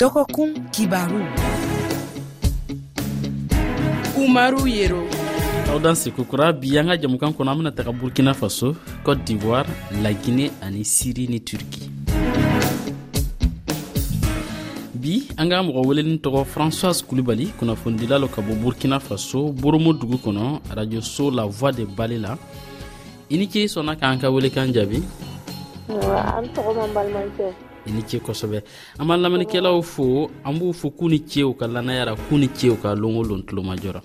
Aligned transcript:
dɔgɔkun 0.00 0.50
kibaru 0.72 1.20
umaru 4.22 4.60
yero 4.76 5.02
aw 5.70 5.78
dan 5.84 5.96
seko 6.02 6.22
kura 6.30 6.46
bi 6.60 6.78
an 6.78 6.88
ka 6.88 6.96
jamukan 7.02 7.32
kɔnɔ 7.36 7.48
an 7.50 7.58
bena 7.58 7.72
taga 7.78 7.92
burkina 7.98 8.32
faso 8.40 8.68
cote 9.04 9.22
d'ivoire 9.26 9.68
lagine 10.04 10.44
ani 10.64 10.84
siri 10.94 11.24
ni 11.32 11.40
turki 11.48 11.84
bi 15.00 15.12
an 15.40 15.50
ka 15.50 15.62
mɔgɔ 15.66 15.80
welelen 15.88 16.18
tɔgɔ 16.24 16.42
françoise 16.54 17.02
kulibali 17.06 17.46
kunnafonidila 17.58 18.20
lo 18.22 18.28
ka 18.34 18.40
bɔ 18.40 18.52
burkina 18.62 18.98
faso 19.06 19.50
boromo 19.60 19.90
dugu 19.92 20.16
kɔnɔ 20.24 20.44
radio 20.76 21.00
so 21.00 21.24
la 21.28 21.44
voix 21.44 21.72
de 21.72 21.84
bale 21.96 22.18
la 22.20 22.38
i 23.32 23.34
ni 23.36 23.46
ce 23.50 23.66
sɔnna 23.66 23.96
k'an 23.98 24.20
ka 24.22 24.28
welekan 24.30 24.72
jaabi 24.72 25.02
an 26.38 26.46
tɔgɔ 26.54 26.70
ma 26.78 26.86
balimakɛ 27.00 27.50
i 27.88 27.90
ni 27.92 28.02
ce 28.06 28.18
kosɛbɛ 28.20 28.58
an 29.00 29.06
b'an 29.06 29.20
lamɛnnikɛlaw 29.22 29.80
fo 29.82 30.30
an 30.44 30.58
b'u 30.58 30.72
fo 30.72 30.90
k'u 30.90 31.08
ni 31.08 31.18
ce 31.26 31.42
u 31.42 31.54
ka 31.54 31.66
lannayara 31.66 32.14
k'u 32.26 32.38
ni 32.38 32.48
ce 32.54 32.68
ka 32.82 32.94
longo 32.94 33.22
lon 33.24 33.42
tulomajɔra 33.48 34.02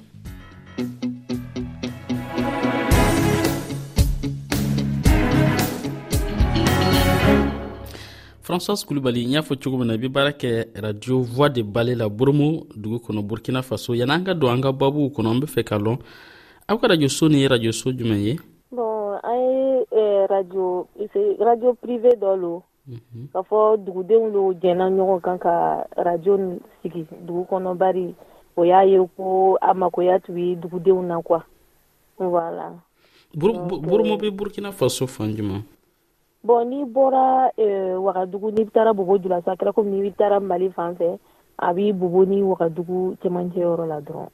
françois 8.48 8.86
kulibali 8.88 9.26
n 9.28 9.32
y'a 9.36 9.42
fɔ 9.42 9.56
cogo 9.62 9.78
min 9.78 9.88
na 9.88 9.96
i 9.96 9.98
be 9.98 10.08
baara 10.08 10.32
kɛ 10.32 10.80
radio 10.82 11.20
voix 11.20 11.50
de 11.50 11.62
bale 11.64 11.94
la 11.96 12.08
boromo 12.08 12.66
dugu 12.76 13.02
kɔnɔ 13.06 13.22
burkina 13.28 13.62
faso 13.62 13.94
yana 13.94 14.14
an 14.14 14.24
ka 14.24 14.34
don 14.34 14.50
an 14.54 14.62
ka 14.62 14.72
babuw 14.72 15.10
kɔnɔ 15.10 15.30
an 15.32 15.40
be 15.42 15.46
fɛ 15.48 15.64
ka 15.66 15.78
lɔn 15.78 15.98
aw 16.70 16.78
ka 16.78 16.88
radioso 16.88 17.28
ni 17.28 17.42
ye 17.44 17.48
radioso 17.48 17.92
juman 17.92 18.22
ye 18.24 18.40
bon 18.72 19.20
an 19.24 19.42
ye 19.42 19.84
eh, 19.92 20.28
radio 20.30 20.88
radio 21.46 21.74
privé 21.74 22.16
dɔ 22.16 22.40
lo 22.42 22.64
Mhm. 22.88 23.32
Ka 23.32 23.40
fɔ 23.48 23.78
dugudenw 23.86 24.26
lo 24.34 24.54
jɛnna 24.62 24.86
ɲɔgɔn 24.92 25.22
kan 25.22 25.38
ka 25.40 25.54
radio 26.06 26.60
sigi 26.82 27.06
dugu 27.26 27.46
kɔnɔ 27.50 27.78
bari 27.80 28.14
o 28.56 28.64
y'a 28.64 28.84
ye 28.84 29.00
ko 29.16 29.58
a 29.62 29.74
makoya 29.74 30.20
tun 30.20 30.36
bɛ 30.36 30.60
dugudenw 30.62 31.02
na 31.02 31.22
quoi 31.22 31.40
voilà 32.20 32.68
euh, 33.34 33.40
Buruma 33.40 34.20
bɛ 34.20 34.30
Burukina 34.36 34.74
Faso 34.74 35.08
fan 35.08 35.32
juman 35.34 35.64
bon 36.44 36.66
n'i 36.66 36.84
bɔra 36.84 37.54
Wagadugu 38.00 38.50
euh, 38.50 38.52
n'i 38.52 38.66
taara 38.68 38.92
Bobo 38.94 39.18
Dioula 39.18 39.38
a 39.46 39.56
kɛra 39.56 39.72
komi 39.72 40.02
n'i 40.02 40.12
taara 40.12 40.42
Mali 40.42 40.70
fan 40.70 40.94
fɛ 40.96 41.18
a 41.60 41.74
b'i 41.74 41.94
Bobo 41.94 42.26
ni 42.26 42.42
Wagadugu 42.44 43.16
cɛmancɛ 43.24 43.64
yɔrɔ 43.64 43.88
la 43.88 44.00
dɔrɔn 44.02 44.28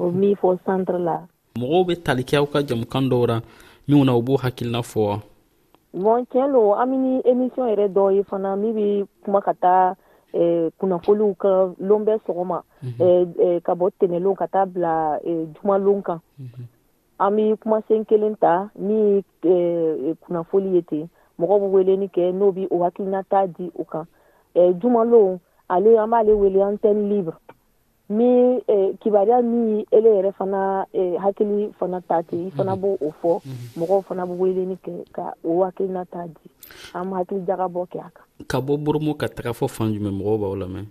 o 0.00 0.10
min 0.10 0.32
mhm. 0.34 0.38
fɔ 0.40 0.58
centre 0.64 0.98
la 0.98 1.20
mɔgɔw 1.58 1.84
bɛ 1.88 2.02
tali 2.02 2.24
aw 2.36 2.46
ka 2.46 2.62
jamukan 2.64 3.08
dɔw 3.10 3.26
la 3.28 3.40
minnu 3.86 4.04
na 4.06 4.16
u 4.16 4.22
b'o 4.22 4.38
hakilina 4.40 4.80
fɔ 4.80 4.98
wa 5.06 5.22
bɔn 6.02 6.24
tiɲɛ 6.30 6.46
lo 6.54 6.62
an 6.80 6.88
ni 7.04 7.10
emisiyɔn 7.30 7.68
yɛrɛ 7.72 7.86
dɔ 7.96 8.04
ye 8.16 8.22
fana 8.30 8.50
min 8.56 8.74
bɛ 8.76 8.86
kuma 9.24 9.40
ka 9.42 9.52
taa 9.54 9.94
eh, 10.34 10.68
kunnafoliw 10.80 11.32
ka 11.42 11.50
loon 11.88 12.04
bɛ 12.04 12.14
sɔgɔma 12.26 12.58
mm 12.82 12.88
-hmm. 12.90 13.02
eh, 13.08 13.22
eh, 13.46 13.58
ka 13.62 13.72
bɔ 13.74 13.84
tɛnɛlon 14.00 14.36
ka 14.36 14.46
taa 14.46 14.64
bila 14.66 14.92
eh, 15.24 15.42
jumalon 15.54 16.02
kan 16.04 16.20
mm 16.40 16.46
-hmm. 16.48 16.64
an 17.24 17.30
bɛ 17.36 17.56
kumasen 17.60 18.04
kelen 18.08 18.36
ta 18.38 18.68
ni 18.76 19.24
eh, 19.44 20.14
kunnafoli 20.24 20.68
ye 20.76 20.82
ten 20.82 21.08
mɔgɔ 21.40 21.54
bɛ 21.62 21.66
weleli 21.74 22.06
kɛ 22.14 22.32
n'o 22.34 22.52
bi 22.54 22.68
o 22.70 22.76
hakilina 22.84 23.22
ta 23.30 23.46
di 23.46 23.70
o 23.80 23.84
kan 23.84 24.04
eh, 24.54 24.70
jumalon 24.80 25.40
ale 25.70 25.98
an 26.02 26.10
b'ale 26.12 26.32
wele 26.42 26.58
antɛne 26.60 27.08
libre 27.12 27.34
min 28.08 28.62
eh, 28.68 28.94
kibaruya 29.02 29.42
min 29.42 29.78
ye 29.78 29.86
ele 29.92 30.08
yɛrɛ 30.10 30.32
fana 30.38 30.84
eh, 30.92 31.16
hakili 31.18 31.72
fana 31.78 32.00
ta 32.00 32.22
ten 32.22 32.46
i 32.46 32.50
fana 32.50 32.76
mhm. 32.76 32.80
b'o 32.80 32.98
o 33.02 33.14
fɔ 33.22 33.42
mhm. 33.42 33.82
mɔgɔw 33.82 34.02
fana 34.06 34.26
be 34.26 34.32
weleni 34.38 34.78
kɛ 34.78 35.10
ka 35.12 35.32
o 35.44 35.62
hakilina 35.64 36.06
ta 36.06 36.26
di 36.26 36.46
an 36.94 37.08
ma 37.08 37.18
hakili 37.22 37.44
jagabɔ 37.46 37.86
kɛ 37.90 37.98
a 38.06 38.10
kan 38.14 38.24
ka 38.46 38.60
bɔ 38.60 38.78
boromo 38.78 39.14
ka 39.18 39.26
taga 39.28 39.50
fɔ 39.50 39.68
fan 39.68 39.92
jumɛn 39.92 40.14
mɔgɔw 40.22 40.38
b'aw 40.38 40.54
lamɛn 40.54 40.86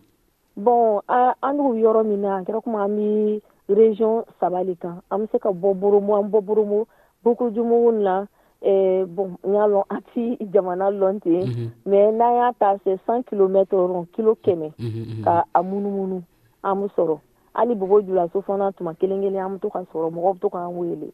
bɔn 0.60 1.02
an 1.42 1.56
n'u 1.56 1.74
yɔrɔ 1.82 2.04
min 2.06 2.22
na 2.22 2.42
kɛra 2.44 2.62
kuma 2.64 2.84
an 2.84 2.96
be 2.98 3.42
région 3.70 4.24
saba 4.40 4.64
le 4.64 4.76
kan 4.76 5.00
an 5.10 5.20
be 5.22 5.28
se 5.32 5.40
ka 5.40 5.52
bɔ 5.52 5.72
boromo 5.74 6.18
an 6.22 6.28
bɔ 6.32 6.42
boromo 6.44 6.86
bukujumugu 7.24 8.02
na 8.04 8.26
eh, 8.62 9.06
bon 9.08 9.40
y'a 9.48 9.64
lɔn 9.72 9.84
an 9.90 10.04
ti 10.14 10.36
jamana 10.52 10.92
lɔn 10.92 11.22
ten 11.24 11.32
mm 11.48 11.48
-hmm. 11.48 11.70
mais 11.86 12.12
n'an 12.12 12.36
y'a 12.36 12.52
ta 12.60 12.76
se 12.84 13.00
100 13.08 13.24
kilomɛtre 13.24 13.88
rɔn 13.88 14.08
kilo 14.12 14.36
kɛmɛ 14.44 14.74
mm 14.76 14.84
-hmm, 14.84 15.00
mm 15.08 15.16
-hmm. 15.16 15.24
ka 15.24 15.44
a 15.56 15.64
munumunu 15.64 16.22
an 16.66 16.78
b'u 16.82 16.88
sɔrɔ 16.98 17.16
hali 17.54 17.76
bobo 17.76 17.98
julaso 18.02 18.42
fana 18.48 18.66
tuma 18.76 18.94
kelen 19.00 19.22
kelen 19.24 19.44
an 19.46 19.54
be 19.54 19.60
to 19.64 19.70
ka 19.70 19.80
sɔrɔ 19.92 20.08
mɔgɔ 20.16 20.30
be 20.34 20.40
to 20.44 20.50
k'an 20.50 20.72
wele 20.80 21.08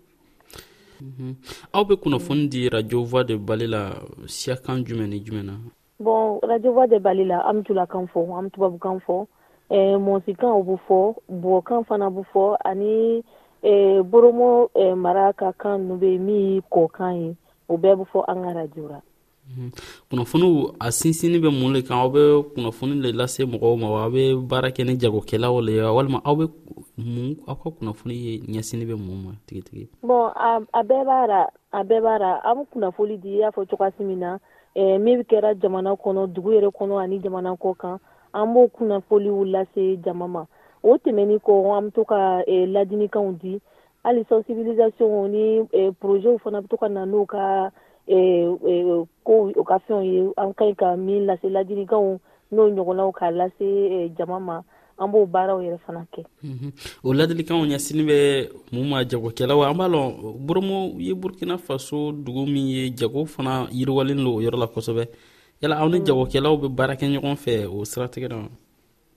mhm. 1.06 1.32
aw 1.74 1.84
be 1.84 1.96
kunnafoni 2.02 2.48
di 2.50 2.70
radio 2.70 3.04
voix 3.04 3.24
de 3.26 3.36
bali 3.36 3.68
la 3.68 3.82
siyakan 4.38 4.86
jumɛn 4.88 5.10
ni 5.10 5.20
jumɛn 5.20 5.46
na 5.46 5.56
bon 6.00 6.40
radio 6.52 6.72
voix 6.74 6.88
de 6.88 6.98
bali 7.00 7.26
la 7.26 7.40
an 7.50 7.60
be 7.62 7.68
tulakan 7.68 8.08
fɔ 8.12 8.20
an 8.38 8.46
be 8.48 8.50
tubabukan 8.52 9.00
fɔ 9.06 9.28
eh, 9.70 9.96
mɔnsikan 10.08 10.64
b'u 10.68 10.80
fɔ 10.88 11.00
bɔkan 11.44 11.86
fana 11.88 12.08
b'u 12.12 12.24
fɔ 12.34 12.56
ani 12.66 13.24
eh, 13.64 14.02
boromo 14.02 14.70
eh, 14.76 14.94
mara 14.96 15.34
ka 15.34 15.52
kan 15.52 15.78
nu 15.88 15.98
be 15.98 16.18
min 16.18 16.62
kɔkan 16.72 17.18
ye 17.22 17.36
o 17.68 17.78
bɛɛ 17.78 17.96
be 18.00 18.04
fɔ 18.12 18.24
an 18.28 18.44
ka 18.44 18.52
radio 18.58 18.88
ra 18.88 19.02
Mhm. 19.58 19.70
kunnafoni 20.10 20.68
a 20.80 20.92
sinsini 20.92 21.40
bɛ 21.40 21.50
mun 21.52 21.74
le 21.74 21.82
kan 21.82 21.98
aw 21.98 22.10
bɛ 22.10 22.22
kunnafoni 22.54 22.96
le 23.04 23.12
lase 23.12 23.42
mɔgɔw 23.46 23.76
ma 23.82 23.88
aw 23.88 24.10
bɛ 24.10 24.48
baara 24.50 24.70
kɛ 24.76 24.86
ni 24.86 24.96
jagokɛlaw 24.98 25.62
le 25.62 25.72
ye 25.74 25.82
walima 25.84 26.22
aw 26.26 26.36
bɛ 26.36 26.46
mun 26.98 27.38
aw 27.48 27.56
ka 27.56 27.70
kunnafoni 27.72 28.16
ye 28.16 28.38
ɲɛsini 28.48 28.86
bɛ 28.86 28.96
mun 28.98 29.18
ma 29.24 29.32
tigitigi 29.48 29.88
bɔn 30.04 30.32
a 30.74 30.82
bɛɛ 30.84 31.04
b'a 31.06 31.28
ra 31.30 31.46
a 31.74 31.84
bɛɛ 31.84 32.02
b'a 32.02 32.18
ra 32.20 32.42
an 32.46 32.56
be 32.58 32.62
kunnafoli 32.74 33.18
di 33.22 33.30
i 33.30 33.38
y'a 33.40 33.52
fɔ 33.52 33.68
cogasi 33.68 34.00
min 34.04 34.20
na 34.20 34.38
min 34.76 35.24
kɛra 35.24 35.56
jamana 35.60 35.96
kɔnɔ 36.00 36.34
dugu 36.34 36.52
yɛrɛ 36.54 36.72
kɔnɔ 36.72 37.02
ani 37.04 37.20
jamana 37.20 37.56
kɔ 37.56 37.78
kan 37.78 37.98
an 38.34 38.54
b'o 38.54 38.68
kunnafoliw 38.72 39.46
lase 39.52 39.98
jama 40.06 40.28
ma 40.28 40.46
o 40.84 40.96
tɛmɛnin 40.98 41.40
kɔ 41.42 41.78
an 41.78 41.86
be 41.86 41.92
to 41.92 42.06
ka 42.06 42.44
ladinikaw 42.48 43.32
di 43.40 43.60
hali 44.04 44.24
sensibilisation 44.30 45.32
ni 45.32 45.68
projew 46.00 46.40
fana 46.42 46.62
be 46.62 46.68
to 46.68 46.78
ka 46.78 46.88
na 46.88 47.04
ka 47.28 47.72
kow 48.12 49.52
o 49.56 49.64
ka 49.64 49.80
fɛnw 49.88 50.04
ye 50.04 50.20
an 50.38 50.54
ka 50.54 50.66
ɲi 50.66 50.74
ka 50.76 50.96
min 50.98 51.26
lase 51.26 51.48
ladilikanw 51.50 52.18
n'o 52.52 52.64
ɲɔgɔnnaw 52.76 53.12
k'a 53.14 53.32
lase 53.32 54.10
jama 54.18 54.40
ma 54.40 54.56
an 55.00 55.12
b'o 55.12 55.26
baaraw 55.26 55.60
yɛrɛ 55.62 55.78
fana 55.86 56.04
kɛ 56.14 56.24
o 57.04 57.14
ladilikanw 57.14 57.64
ɲɛsini 57.66 58.04
bɛ 58.04 58.50
mun 58.74 58.90
ma 58.90 59.04
jagokɛlaw 59.06 59.62
an 59.70 59.78
b'a 59.78 59.88
lɔn 59.88 60.36
boromo 60.46 61.00
ye 61.00 61.14
burkina 61.14 61.58
faso 61.58 62.12
dugu 62.12 62.46
min 62.46 62.68
ye 62.68 62.90
jago 62.96 63.24
fana 63.26 63.68
yiriwalen 63.72 64.24
lo 64.24 64.36
o 64.36 64.42
yɔrɔ 64.42 64.60
la 64.60 64.68
kosɛbɛ 64.68 65.08
yala 65.62 65.76
aw 65.80 65.88
ni 65.90 66.00
jagokɛlaw 66.04 66.58
bɛ 66.62 66.68
baara 66.76 66.96
kɛ 66.96 67.08
ɲɔgɔn 67.16 67.36
fɛ 67.46 67.66
o 67.68 67.86
siratigɛ 67.86 68.28
na 68.30 68.48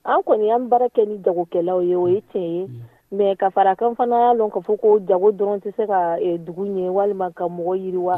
an 0.04 0.22
kɔni 0.22 0.54
an 0.54 0.68
baara 0.68 0.86
kɛ 0.90 1.08
ni 1.08 1.16
jagokɛlaw 1.24 1.82
ye 1.88 1.94
o 1.96 2.06
ye 2.08 2.20
tiɲɛ 2.32 2.48
ye 2.58 2.66
mɛ 3.14 3.34
ka 3.36 3.50
fara 3.50 3.74
kan 3.76 3.94
fana 3.96 4.16
y'a 4.20 4.34
lɔn 4.34 4.50
ka 4.50 4.60
fɔ 4.60 4.76
ko 4.80 4.98
jago 5.08 5.30
dɔrɔn 5.30 5.60
tɛ 5.62 5.70
se 5.76 5.86
ka 5.86 6.16
e, 6.20 6.38
dugu 6.38 6.64
ɲɛ 6.66 6.90
walima 6.92 7.30
ka 7.34 7.44
mɔgɔ 7.48 7.74
yiriwa 7.82 8.16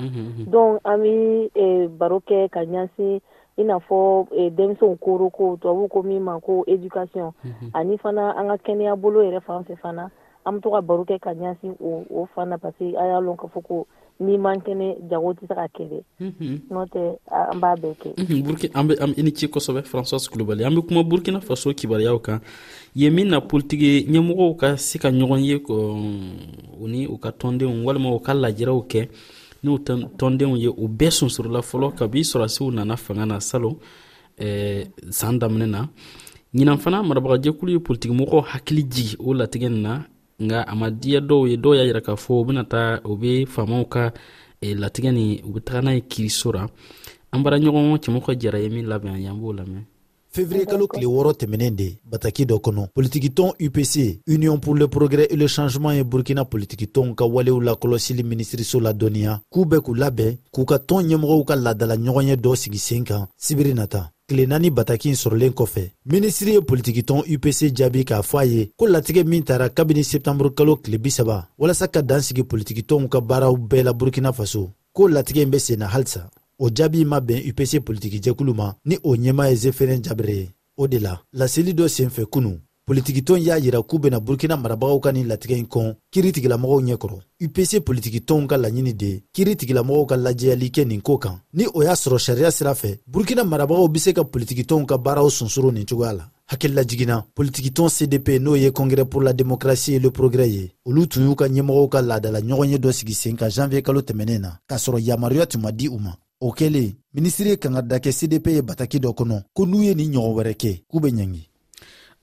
donc 0.48 0.80
an 0.84 1.00
bɛ 1.02 1.50
e, 1.54 1.86
baro 1.88 2.20
kɛ 2.20 2.48
ka 2.50 2.60
ɲɛsin 2.64 3.20
i 3.58 3.62
n'a 3.62 3.76
fɔ 3.80 4.26
e, 4.32 4.50
denmisɛnw 4.50 4.96
koro 5.00 5.30
ko 5.30 5.56
tubabu 5.60 5.88
ko 5.90 6.02
min 6.02 6.22
ma 6.22 6.40
ko 6.40 6.64
éducation 6.68 7.32
ani 7.74 7.98
fana 7.98 8.34
an 8.36 8.48
ka 8.48 8.56
kɛnɛya 8.72 8.96
bolo 9.00 9.20
yɛrɛ 9.22 9.40
fan 9.42 9.64
fɛ 9.64 9.76
fana 9.80 10.10
an 10.46 10.56
bɛ 10.56 10.62
to 10.62 10.70
ka 10.70 10.80
baro 10.80 11.04
kɛ 11.04 11.20
ka 11.20 11.30
ɲɛsin 11.34 11.76
o 11.80 12.26
fana 12.34 12.58
parce 12.60 12.76
que 12.78 12.94
an 12.96 13.06
y'a 13.06 13.20
lɔn 13.20 13.36
ka 13.38 13.46
fɔ 13.48 13.62
ko 13.64 13.86
n'i 14.20 14.38
man 14.38 14.56
kɛnɛ 14.56 15.08
jago 15.10 15.32
tɛ 15.34 15.42
se 15.48 15.54
ka 15.54 15.66
kɛ 15.76 15.84
dɛ 15.92 15.98
n'o 16.70 16.84
tɛ 16.86 17.00
an 17.30 17.58
b'a 17.60 17.76
bɛɛ 17.76 17.94
kɛ 18.00 18.08
burkina 18.44 18.72
an 18.78 18.88
bɛ 18.88 18.92
i 19.18 19.22
ni 19.22 19.30
ci 19.36 19.46
kosɛbɛ 19.46 19.82
françoise 19.84 20.28
kulubali 20.30 20.64
an 20.64 20.72
bɛ 20.74 20.80
kuma 20.88 21.02
burkina 21.04 21.40
faso 21.44 21.72
kibaruyaw 21.74 22.18
kan 22.22 22.40
ye 22.94 23.10
min 23.10 23.28
na 23.28 23.40
politiki 23.40 24.06
ɲɛmɔgɔw 24.08 24.56
ka 24.56 24.76
se 24.76 24.98
ka 24.98 25.08
ɲɔgɔn 25.10 25.40
ye 25.40 25.56
u 26.80 26.88
ni 26.88 27.06
u 27.06 27.18
ka 27.18 27.30
tɔndenw 27.30 27.84
walima 27.84 28.08
u 28.14 28.20
ka 28.20 28.32
lajɛrɛw 28.32 28.80
kɛ 28.88 29.08
n'u 29.64 29.78
tɔndenw 30.18 30.56
ye 30.58 30.68
u 30.68 30.88
bɛɛ 30.88 31.10
sunsurula 31.12 31.60
fɔlɔ 31.60 31.94
kabi 31.96 32.20
sɔrɔsiw 32.24 32.72
nana 32.72 32.96
fanga 32.96 33.26
na 33.26 33.38
salon 33.40 33.76
eh, 34.38 34.84
san 35.10 35.38
daminɛ 35.38 35.66
na 35.68 35.86
ɲinan 36.54 36.78
fana 36.78 37.02
marabagajɛkulu 37.02 37.70
ye 37.72 37.78
politikimɔgɔw 37.78 38.42
hakili 38.50 38.82
jigi 38.88 39.16
o 39.18 39.34
latigɛ 39.34 39.68
nin 39.70 39.82
na 39.82 40.02
nga 40.42 40.62
a 40.66 40.74
ma 40.74 40.90
diya 40.90 41.20
dɔw 41.20 41.44
ye 41.48 41.56
dɔw 41.56 41.74
y'a 41.78 41.84
yira 41.84 42.00
k'a 42.00 42.16
fɔ 42.16 42.32
u 42.40 42.44
bena 42.46 42.64
ta 42.72 43.00
u 43.04 43.12
be 43.20 43.46
faamaw 43.54 43.84
ka 43.92 44.12
eh, 44.60 44.74
latigɛ 44.80 45.10
ni 45.16 45.26
u 45.42 45.50
be 45.54 45.60
taga 45.60 45.80
n'a 45.84 45.94
ye 45.96 46.00
kiriso 46.08 46.50
ra 46.52 46.68
an 47.32 47.42
bara 47.42 47.56
ɲɔgɔn 47.58 47.96
cɛmaw 48.02 48.20
ka 48.26 48.34
jara 48.38 48.58
ye 48.60 48.68
min 48.68 48.86
labɛn 48.86 49.20
ye 49.20 49.26
an 49.28 49.38
b'o 49.40 49.52
lamɛn 49.52 49.84
fevriyekalo 50.34 50.84
tile 50.92 51.06
wɔrɔ 51.06 51.32
tɛmɛnen 51.40 51.74
de 51.76 51.88
bataki 52.10 52.44
dɔ 52.44 52.60
kɔnɔ 52.60 52.88
politikitɔn 52.94 53.56
upc 53.66 53.96
union 54.26 54.58
pour 54.60 54.74
le 54.76 54.86
progrès 54.88 55.26
et 55.30 55.36
le 55.36 55.46
changement 55.48 55.94
ye 55.94 56.02
burkina 56.04 56.44
politikitɔnw 56.44 57.14
ka 57.14 57.24
walew 57.24 57.60
lakɔlɔsili 57.60 58.22
minisiriso 58.22 58.80
dɔniya 58.92 59.40
k'u 59.52 59.64
bɛ 59.64 59.80
k'u 59.84 59.94
labɛn 59.96 60.36
k'u 60.52 60.64
ka 60.66 60.76
tɔn 60.76 61.06
ɲɛmɔgɔw 61.08 61.44
ka 61.48 61.54
ladala 61.56 61.96
ɲɔgɔnye 61.96 62.36
dɔ 62.36 62.54
sigi 62.56 62.78
sen 62.78 63.04
kan 63.04 63.26
sibiri 63.40 63.72
nata 63.74 64.10
tile 64.26 64.46
naani 64.50 64.70
bataki 64.70 65.08
in 65.08 65.14
sɔrɔlen 65.22 65.50
kɔfɛ 65.58 65.84
minisiri 66.10 66.52
ye 66.54 66.60
politikitɔn 66.68 67.20
upc 67.34 67.58
jaabi 67.78 68.00
k'a 68.08 68.18
fɔ 68.30 68.38
a 68.38 68.44
ye 68.52 68.62
ko 68.78 68.84
latigɛ 68.86 69.22
min 69.26 69.44
tara 69.44 69.68
kabini 69.70 70.04
septanburukalo 70.04 70.74
tile 70.82 70.98
bisaba 70.98 71.36
walasa 71.58 71.86
ka 71.94 72.00
dansigi 72.02 72.42
politikitɔnw 72.50 73.08
ka 73.08 73.20
baaraw 73.20 73.54
bɛɛ 73.70 73.82
la 73.84 73.92
burukina 73.92 74.32
faso 74.32 74.70
ko 74.92 75.08
latigɛ 75.08 75.42
in 75.42 75.50
bɛ 75.50 75.58
sen 75.60 75.78
na 75.78 75.86
halisa 75.88 76.30
o 76.58 76.66
jaabi 76.74 77.04
ma 77.06 77.20
bɛn 77.20 77.38
upc 77.50 77.84
politikijɛkulu 77.86 78.54
ma 78.56 78.74
ni 78.84 78.96
o 79.04 79.14
ɲɛma 79.16 79.48
ye 79.50 79.54
zefene 79.56 80.02
jabere 80.02 80.34
ye 80.34 80.48
o 80.76 80.86
de 80.88 80.98
la 81.00 81.16
laseli 81.36 81.72
dɔ 81.74 81.86
senfɛ 81.88 82.26
kunu 82.26 82.58
politikitɔnw 82.86 83.38
y'a 83.46 83.56
yira 83.58 83.82
k'u 83.82 83.96
bɛna 84.02 84.18
burukina 84.26 84.56
marabagaw 84.62 84.98
ka 85.04 85.10
nin 85.12 85.26
latigɛ 85.30 85.56
in 85.58 85.66
kɔn 85.72 85.96
kiiri 86.12 86.30
tigilamɔgɔw 86.32 86.80
ɲɛkɔrɔ 86.86 87.16
upc 87.44 87.70
politikitɔnw 87.86 88.46
ka 88.50 88.56
laɲini 88.62 88.92
de 89.00 89.06
ye 89.08 89.22
kiiri 89.34 89.52
tigilamɔgɔw 89.58 90.04
ka 90.10 90.16
lajɛyali 90.16 90.68
kɛ 90.74 90.86
nin 90.86 91.00
ko 91.02 91.18
kan 91.18 91.40
ni 91.52 91.66
o 91.66 91.82
y'a 91.82 91.94
sɔrɔ 91.94 92.18
sariya 92.26 92.50
sira 92.52 92.74
fɛ 92.74 93.00
burukina 93.12 93.42
marabagaw 93.42 93.88
be 93.92 93.98
se 93.98 94.12
ka 94.12 94.22
politikitɔnw 94.22 94.86
ka 94.86 94.96
baaraw 94.98 95.28
sonsoro 95.28 95.72
nin 95.72 95.84
cogoya 95.84 96.12
la 96.12 96.24
hakililajiginna 96.50 97.26
politikitɔn 97.34 97.88
cdp 97.90 98.38
n'o 98.38 98.54
ye 98.54 98.70
kɔngrɛ 98.70 99.04
pour 99.10 99.22
la 99.22 99.32
démocratie 99.32 99.94
et 99.96 99.98
le 99.98 100.10
progrès 100.12 100.46
ye 100.48 100.70
olu 100.86 101.08
tun 101.08 101.26
y'u 101.28 101.34
ka 101.34 101.44
ɲɛmɔgɔw 101.48 101.88
ka 101.88 101.98
laadala 102.02 102.40
ɲɔgɔn 102.40 102.68
ye 102.70 102.78
dɔ 102.78 102.92
sigi 102.92 103.14
sen 103.14 103.34
ka 103.36 103.46
janviye 103.48 103.82
kalo 103.82 104.00
tɛmɛnen 104.02 104.38
na 104.40 104.50
k'a 104.68 104.76
sɔrɔ 104.78 105.00
yamaruya 105.02 105.46
tun 105.46 105.62
ma 105.62 105.72
di 105.72 105.88
u 105.88 105.98
ma 105.98 106.14
o 106.40 106.52
kɛlen 106.52 106.94
minisiri 107.14 107.48
ye 107.50 107.56
kangadakɛ 107.56 108.12
cdp 108.12 108.46
ye 108.46 108.62
bataki 108.62 109.00
dɔ 109.00 109.10
kɔnɔ 109.10 109.42
ko 109.54 109.64
n'u 109.66 109.82
ye 109.82 109.92
nin 109.94 110.12
ɲɔgɔn 110.14 110.34
wɛrɛ 110.36 110.54
kɛ 110.54 110.80
k'u 110.88 111.00
be 111.02 111.10
ɲangi 111.10 111.46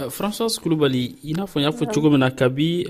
Euh, 0.05 0.09
françoise 0.09 0.59
kulubali 0.59 1.15
i 1.23 1.33
n'a 1.33 1.43
fɔ 1.45 1.59
n 1.59 1.63
y'a 1.63 1.71
fɔ 1.71 1.85
cogo 1.93 2.09
min 2.11 2.19
na 2.19 2.29
kabi 2.31 2.85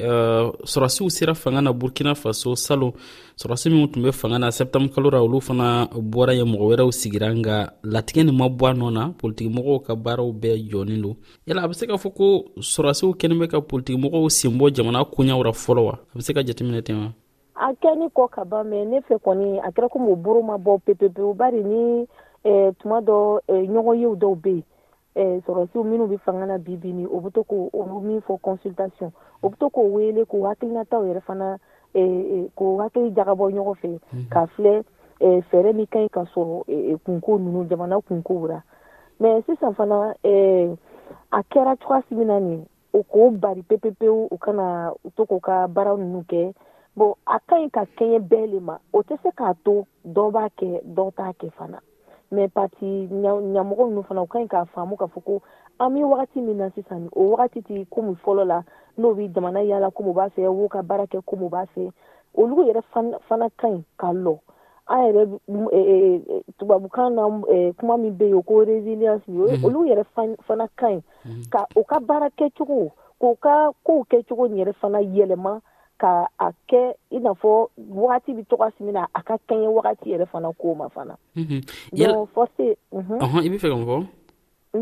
sɔrasiw 0.64 1.10
sera 1.10 1.34
fanga 1.34 1.62
na 1.62 1.72
burkina 1.74 2.14
faso 2.16 2.56
salon 2.56 2.92
sɔrɔsi 3.38 3.70
minw 3.72 3.88
tun 3.92 4.04
bɛ 4.04 4.12
fanga 4.14 4.40
na 4.40 4.50
sɛptɛmbre 4.50 4.94
kalo 4.94 5.10
olu 5.12 5.42
fana 5.42 5.88
bɔra 5.94 6.34
ye 6.36 6.44
mɔgɔ 6.44 6.66
wɛrɛw 6.70 6.92
sigira 6.92 7.30
nka 7.34 7.74
latigɛ 7.84 8.26
nin 8.26 8.38
ma 8.38 8.48
bɔ 8.48 8.68
a 8.68 8.74
nɔ 8.74 8.92
na 8.94 9.04
politikimɔgɔw 9.10 9.84
ka 9.86 9.96
baaraw 9.96 10.32
bɛɛ 10.32 10.70
jɔnin 10.72 11.02
don 11.04 11.16
yala 11.48 11.64
a 11.64 11.68
be 11.68 11.74
se 11.74 11.86
k'a 11.88 11.98
fɔ 11.98 12.14
ko 12.14 12.46
sɔrɔsiw 12.60 13.16
kɛnin 13.16 13.40
bɛ 13.42 13.48
ka 13.52 13.58
politikimɔgɔw 13.60 14.30
sen 14.32 14.52
bɔ 14.58 14.72
jamana 14.76 15.04
koyaw 15.14 15.44
ra 15.44 15.52
fɔlɔ 15.52 15.82
wa 15.84 15.94
a 15.94 16.16
be 16.18 16.22
se 16.24 16.34
ka 16.34 16.42
jateminɛ 16.42 16.84
ten 16.86 16.98
wa 16.98 17.12
a 17.70 17.74
kɛni 17.74 18.10
kɔ 18.12 18.30
ka 18.32 18.44
ban 18.46 18.64
mɛ 18.68 18.86
ne 18.88 19.00
fɛ 19.10 19.20
kɔni 19.22 19.60
a 19.68 19.72
kɛra 19.72 19.90
komi 19.90 20.12
o 20.12 20.16
boro 20.16 20.42
ma 20.42 20.58
bɔ 20.58 20.80
pepepewu 20.86 21.36
bari 21.38 21.64
ni 21.64 22.08
tuma 22.80 23.02
dɔ 23.06 23.40
ɲɔgɔnyew 23.50 24.16
dɔw 24.18 24.36
be 24.42 24.50
yen 24.54 24.64
Eh, 25.16 25.42
sɔrɔsiw 25.46 25.84
minnu 25.86 26.08
bɛ 26.10 26.18
fanga 26.26 26.46
na 26.46 26.58
bi 26.58 26.76
bi 26.76 26.92
ni 26.94 27.06
o 27.06 27.22
bɛ 27.22 27.30
to 27.34 27.44
k'o 27.44 27.70
olu 27.72 28.02
min 28.02 28.22
fɔ 28.22 28.42
consultation 28.42 29.14
o 29.44 29.50
bɛ 29.50 29.60
to 29.60 29.70
k'o 29.70 29.84
wele 29.94 30.26
k'o 30.26 30.42
hakilinataw 30.50 31.06
yɛrɛ 31.06 31.22
fana 31.22 31.60
eh, 31.94 32.02
eh, 32.42 32.48
k'o 32.58 32.82
hakili 32.82 33.14
jagabɔ 33.14 33.46
ɲɔgɔn 33.54 33.78
fɛ 33.82 33.90
mhm. 34.02 34.26
k'a 34.34 34.44
filɛ 34.58 34.82
fɛɛrɛ 35.50 35.74
min 35.76 35.86
ka 35.86 36.00
ɲi 36.00 36.10
ka 36.10 36.24
sɔrɔ 36.34 36.98
kunko 37.06 37.38
ninnu 37.38 37.68
jamana 37.70 38.02
kunkow 38.02 38.48
la 38.50 38.60
mɛ 39.22 39.46
sisan 39.46 39.76
fana 39.76 40.16
a 40.26 41.40
kɛra 41.54 41.78
cogoyasi 41.78 42.16
min 42.18 42.28
na 42.28 42.40
nin 42.40 42.66
o 42.96 43.04
k'o 43.04 43.30
bari 43.40 43.62
pepepewu 43.62 44.30
u 44.34 44.38
kana 44.40 44.94
u 45.04 45.12
to 45.16 45.26
k'u 45.28 45.40
ka 45.40 45.68
baara 45.68 45.92
ninnu 45.96 46.24
kɛ 46.26 46.56
bon 46.98 47.14
a 47.28 47.38
ka 47.46 47.58
ɲi 47.62 47.70
ka 47.72 47.86
kɛɲɛ 47.86 48.18
bɛɛ 48.28 48.48
le 48.52 48.60
ma 48.62 48.78
o 48.92 49.04
tɛ 49.04 49.22
se 49.22 49.30
k'a 49.30 49.54
to 49.64 49.86
dɔ 50.08 50.32
b'a 50.32 50.50
kɛ 50.58 50.82
dɔ 50.84 51.12
t'a 51.16 51.30
kɛ 51.38 51.52
fana 51.54 51.82
mais 52.34 52.50
parti 52.52 52.86
ɲamɔgɔ 53.54 53.84
ninnu 53.88 54.04
fana 54.08 54.22
u 54.22 54.28
ka 54.28 54.40
ɲi 54.40 54.48
k'a 54.48 54.66
faamu 54.74 54.96
k'a 54.98 55.08
fɔ 55.14 55.20
ko 55.26 55.42
an 55.80 55.94
bɛ 55.94 56.04
wagati 56.10 56.42
min 56.42 56.58
na 56.58 56.70
sisan 56.72 57.08
o 57.14 57.32
wagati 57.36 57.62
tɛ 57.62 57.86
komi 57.90 58.16
fɔlɔ 58.26 58.46
la 58.48 58.62
n'o 58.98 59.14
bɛ 59.14 59.30
jamana 59.34 59.62
yala 59.62 59.92
komi 59.92 60.10
u 60.10 60.14
b'a 60.14 60.30
fɛ 60.36 60.48
wo 60.52 60.68
ka 60.68 60.82
baara 60.82 61.06
kɛ 61.06 61.22
komi 61.26 61.46
u 61.46 61.50
b'a 61.50 61.66
fɛ 61.76 61.92
olu 62.34 62.66
yɛrɛ 62.66 62.82
fana 63.22 63.48
ka 63.58 63.68
ɲi 63.68 63.84
ka 63.98 64.08
lɔ 64.12 64.40
an 64.88 65.00
yɛrɛ 65.08 65.22
tubabukan 66.60 67.10
na 67.16 67.24
kuma 67.78 67.98
min 67.98 68.14
bɛ 68.18 68.26
yen 68.30 68.44
ko 68.44 68.64
resilience 68.64 69.22
olu 69.30 69.80
mhm. 69.80 69.88
yɛrɛ 69.90 70.04
fana 70.48 70.66
mhm. 70.66 70.74
ka 70.76 70.88
ɲi 70.90 71.04
ka 71.52 71.66
u 71.78 71.84
ka 71.84 72.00
baara 72.00 72.30
kɛcogo 72.32 72.92
k'u 73.22 73.36
ka 73.40 73.70
kow 73.86 74.04
kɛcogo 74.10 74.48
yɛrɛ 74.50 74.74
fana 74.76 75.00
yɛlɛma 75.02 75.62
ka 76.04 76.28
a 76.46 76.52
kɛ 76.70 76.82
i 77.16 77.20
n'a 77.24 77.32
fɔ 77.42 77.52
wagati 77.96 78.34
bi 78.36 78.44
tɔgɔ 78.52 78.68
si 78.78 78.84
min 78.84 78.94
na 78.94 79.08
a 79.16 79.22
ka 79.24 79.36
kɛɲɛ 79.50 79.68
wagati 79.78 80.12
yɛrɛ 80.12 80.28
fana 80.32 80.52
ko 80.62 80.76
ma 80.76 80.88
fana 80.92 81.16
donc 81.38 82.30
forse 82.34 82.76
i 82.92 83.50
be 83.50 83.58
fɛ 83.58 83.72
ka 83.72 83.76
mun 83.78 83.88
fɔ 83.88 84.04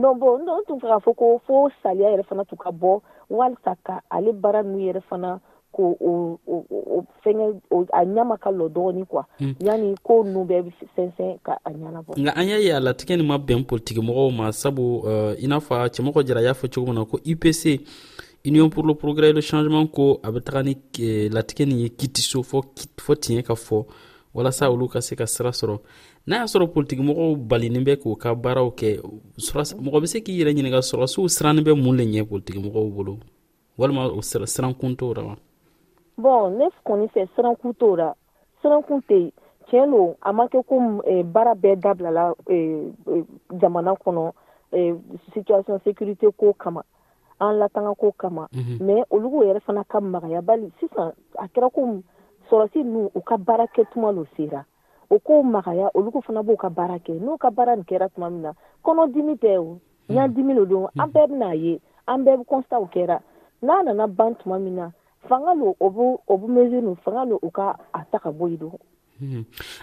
non 0.01 0.17
bon 0.19 0.41
n 0.41 0.47
tun 0.67 0.79
fɛ 0.81 0.87
k'a 0.89 0.99
fɔ 1.05 1.15
ko 1.21 1.29
fo 1.45 1.67
saliya 1.85 2.09
yɛrɛ 2.17 2.25
fana 2.29 2.45
tun 2.49 2.57
ka 2.57 2.71
bɔ 2.71 3.01
walisa 3.29 3.75
ka 3.85 4.01
ale 4.09 4.31
baara 4.33 4.63
nu 4.63 4.79
yɛrɛ 4.87 5.01
fana 5.09 5.37
ko 5.75 5.95
o 6.01 6.39
o 6.49 7.05
fɛngɛ 7.23 7.45
a 7.93 8.01
ɲama 8.05 8.39
ka 8.39 8.49
lɔ 8.49 8.69
dɔɔni 8.73 9.05
kuwa 9.07 9.25
hmm. 9.37 9.51
yani 9.61 9.93
ko 10.03 10.23
nu 10.23 10.41
bɛɛ 10.45 10.63
be 10.63 10.73
sɛnsɛn 10.97 11.37
ka 11.43 11.59
a 11.65 11.69
ɲanabɔ 11.69 12.17
nka 12.17 12.31
an 12.35 12.47
y'a 12.47 12.57
ye 12.57 12.71
a 12.71 12.79
latigɛ 12.81 13.17
nin 13.17 13.27
ma 13.27 13.37
bɛn 13.37 13.65
politikimɔgɔw 13.69 14.33
ma 14.35 14.49
sabu 14.51 15.05
i 15.37 15.45
n'a 15.45 15.61
fɔ 15.69 15.85
cɛmɔgɔ 15.89 16.25
jara 16.25 16.41
y'a 16.41 16.53
fɔ 16.57 16.65
cogo 16.73 16.87
min 16.87 16.95
na 16.95 17.05
ko 17.05 17.17
ipc 17.23 17.77
union 18.45 18.69
pour 18.69 18.85
le 18.85 18.93
progrès 18.95 19.29
et 19.29 19.33
le 19.33 19.41
changement 19.41 19.85
ko 19.87 20.05
a 20.23 20.31
bɛ 20.31 20.39
taga 20.41 20.63
ni 20.63 20.75
eh, 20.99 21.29
latigɛ 21.29 21.65
nin 21.65 21.77
ye 21.83 21.89
kitiso 21.89 22.41
fɔ 22.41 22.57
fɔ 23.05 23.15
tiɲɛ 23.23 23.43
ka 23.45 23.53
fɔ 23.55 23.85
walasa 24.33 24.69
olu 24.71 24.87
ka 24.87 25.01
se 25.01 25.15
ka 25.15 25.25
sira 25.27 25.49
sɔrɔ 25.51 25.77
n'a 26.27 26.37
y'a 26.37 26.45
sɔrɔ 26.45 26.67
politikimɔgɔw 26.73 27.35
balinin 27.47 27.83
bɛ 27.85 27.97
k'u 28.01 28.15
ka 28.17 28.33
baaraw 28.35 28.69
kɛ 28.73 28.97
mɔgɔ 29.77 30.01
bɛ 30.01 30.05
se 30.07 30.21
k'i 30.23 30.37
yɛrɛ 30.41 30.53
ɲininka 30.55 30.81
sɔrɔsiw 30.89 31.27
siranin 31.29 31.63
bɛ 31.63 31.73
mun 31.83 31.95
le 31.97 32.03
ɲɛ 32.03 32.25
politikimɔgɔw 32.29 32.89
bolo 32.95 33.19
walima 33.77 34.07
o 34.09 34.21
sirankun 34.21 34.95
t'o 34.97 35.13
ra 35.13 35.23
wa 35.23 35.35
bɔn 36.17 36.57
ne 36.57 36.65
kɔni 36.85 37.07
fɛ 37.13 37.27
sirankun 37.35 37.73
t'o 37.77 37.95
ra 37.97 38.13
sirankun 38.63 39.01
tɛ 39.07 39.13
yen 39.13 39.31
tiɲɛ 39.67 39.85
don 39.91 40.15
a 40.21 40.33
ma 40.33 40.47
kɛ 40.47 40.63
ko 40.65 41.01
eh, 41.07 41.21
baara 41.23 41.53
bɛɛ 41.55 41.75
dabilala 41.81 42.33
eh, 42.49 42.89
jamana 43.61 43.93
kɔnɔ 44.01 44.31
situation 45.33 45.77
sécurité 45.85 46.27
ko 46.37 46.53
kama 46.53 46.81
an 47.41 47.57
latangako 47.59 48.11
kama 48.11 48.47
mɛ 48.79 48.93
mhm. 48.93 49.03
olu 49.09 49.29
yɛrɛ 49.45 49.59
fana 49.65 49.83
ka 49.89 49.99
magayabali 50.01 50.71
sisan 50.79 51.11
a 51.39 51.45
kɛra 51.47 51.71
ko 51.73 52.01
sɔrɔsi 52.49 52.83
nu 52.85 53.09
u 53.15 53.21
ka 53.21 53.37
baara 53.37 53.65
kɛ 53.75 53.83
tuma 53.93 54.11
lo 54.13 54.25
sera 54.37 54.65
o 55.09 55.19
ko 55.19 55.43
magaya 55.43 55.89
olu 55.95 56.21
fana 56.21 56.43
b'u 56.43 56.55
ka 56.57 56.69
baara 56.69 56.97
kɛ 56.99 57.19
n'u 57.19 57.37
ka 57.37 57.49
baara 57.51 57.75
nin 57.75 57.83
kɛra 57.85 58.07
tuma 58.15 58.29
min 58.31 58.41
na 58.41 58.51
kɔnɔdimi 58.83 59.35
tɛ 59.41 59.57
o 59.57 59.79
ɲan 60.09 60.27
mhm. 60.29 60.33
dimi 60.35 60.53
lo 60.55 60.65
don 60.65 60.87
an 60.99 61.07
mhm. 61.07 61.11
bɛɛ 61.13 61.27
bɛna 61.29 61.47
a 61.51 61.55
ye 61.55 61.79
an 62.07 62.23
bɛɛ 62.25 62.45
kɔnstaw 62.45 62.85
kɛra 62.93 63.19
n'a 63.63 63.83
nana 63.85 64.07
ban 64.07 64.35
tuma 64.35 64.59
min 64.61 64.75
na 64.75 64.89
fanga 65.27 65.53
lo 65.55 65.75
o 65.79 65.89
bu 65.89 66.17
o 66.27 66.37
bu 66.37 66.47
mesure 66.47 66.95
fanga 67.03 67.23
lo 67.25 67.39
u 67.43 67.49
ka 67.49 67.75
a 67.93 68.05
ta 68.11 68.19
ka 68.19 68.29
bɔ 68.31 68.49
yen 68.49 68.57
don 68.59 68.77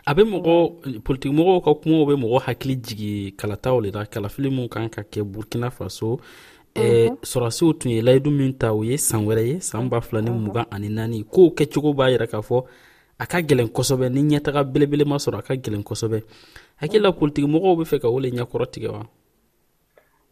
a 0.06 0.14
bɛ 0.14 0.22
mɔgɔ 0.30 1.02
politigimɔgɔw 1.02 1.62
ka 1.64 1.74
kumaw 1.74 2.04
bɛ 2.06 2.14
mɔgɔ 2.24 2.40
hakili 2.42 2.76
jigi 2.82 3.32
kalataw 3.38 3.80
le 3.82 3.90
la 3.90 4.04
kalafili 4.06 4.50
min 4.50 4.68
kan 4.68 4.88
ka 4.88 5.02
kɛ 5.02 5.22
burkina 5.24 5.70
faso 5.70 6.18
Eh, 6.74 7.10
mhm. 7.10 7.16
sɔrɔsiw 7.22 7.72
tun 7.78 7.90
ye 7.90 8.02
layidu 8.02 8.30
min 8.30 8.52
ta 8.54 8.72
o 8.74 8.82
ye 8.84 8.96
san 8.96 9.24
wɛrɛ 9.26 9.46
ye 9.48 9.60
san 9.60 9.88
ba 9.88 10.00
fila 10.00 10.22
ni 10.22 10.30
mhm. 10.30 10.38
mugan 10.44 10.64
ani 10.70 10.88
naani 10.88 11.24
kow 11.24 11.50
kɛcogo 11.50 11.94
b'a 11.94 12.10
yira 12.10 12.26
k'a 12.26 12.38
fɔ 12.38 12.64
a 13.18 13.26
ka 13.26 13.38
gɛlɛn 13.40 13.68
kosɛbɛ 13.72 14.08
ni 14.12 14.22
ɲɛtaga 14.36 14.62
belebele 14.72 15.04
ma 15.06 15.16
sɔrɔ 15.16 15.38
a 15.38 15.42
ka 15.42 15.54
gɛlɛn 15.54 15.82
kosɛbɛ 15.82 16.22
hakilila 16.80 17.12
politigimɔgɔw 17.18 17.76
be 17.78 17.84
fɛ 17.84 18.00
ka 18.02 18.08
o 18.08 18.18
le 18.20 18.30
ɲɛkɔrɔ 18.30 18.66
tigɛ 18.72 18.88
wa 18.92 19.02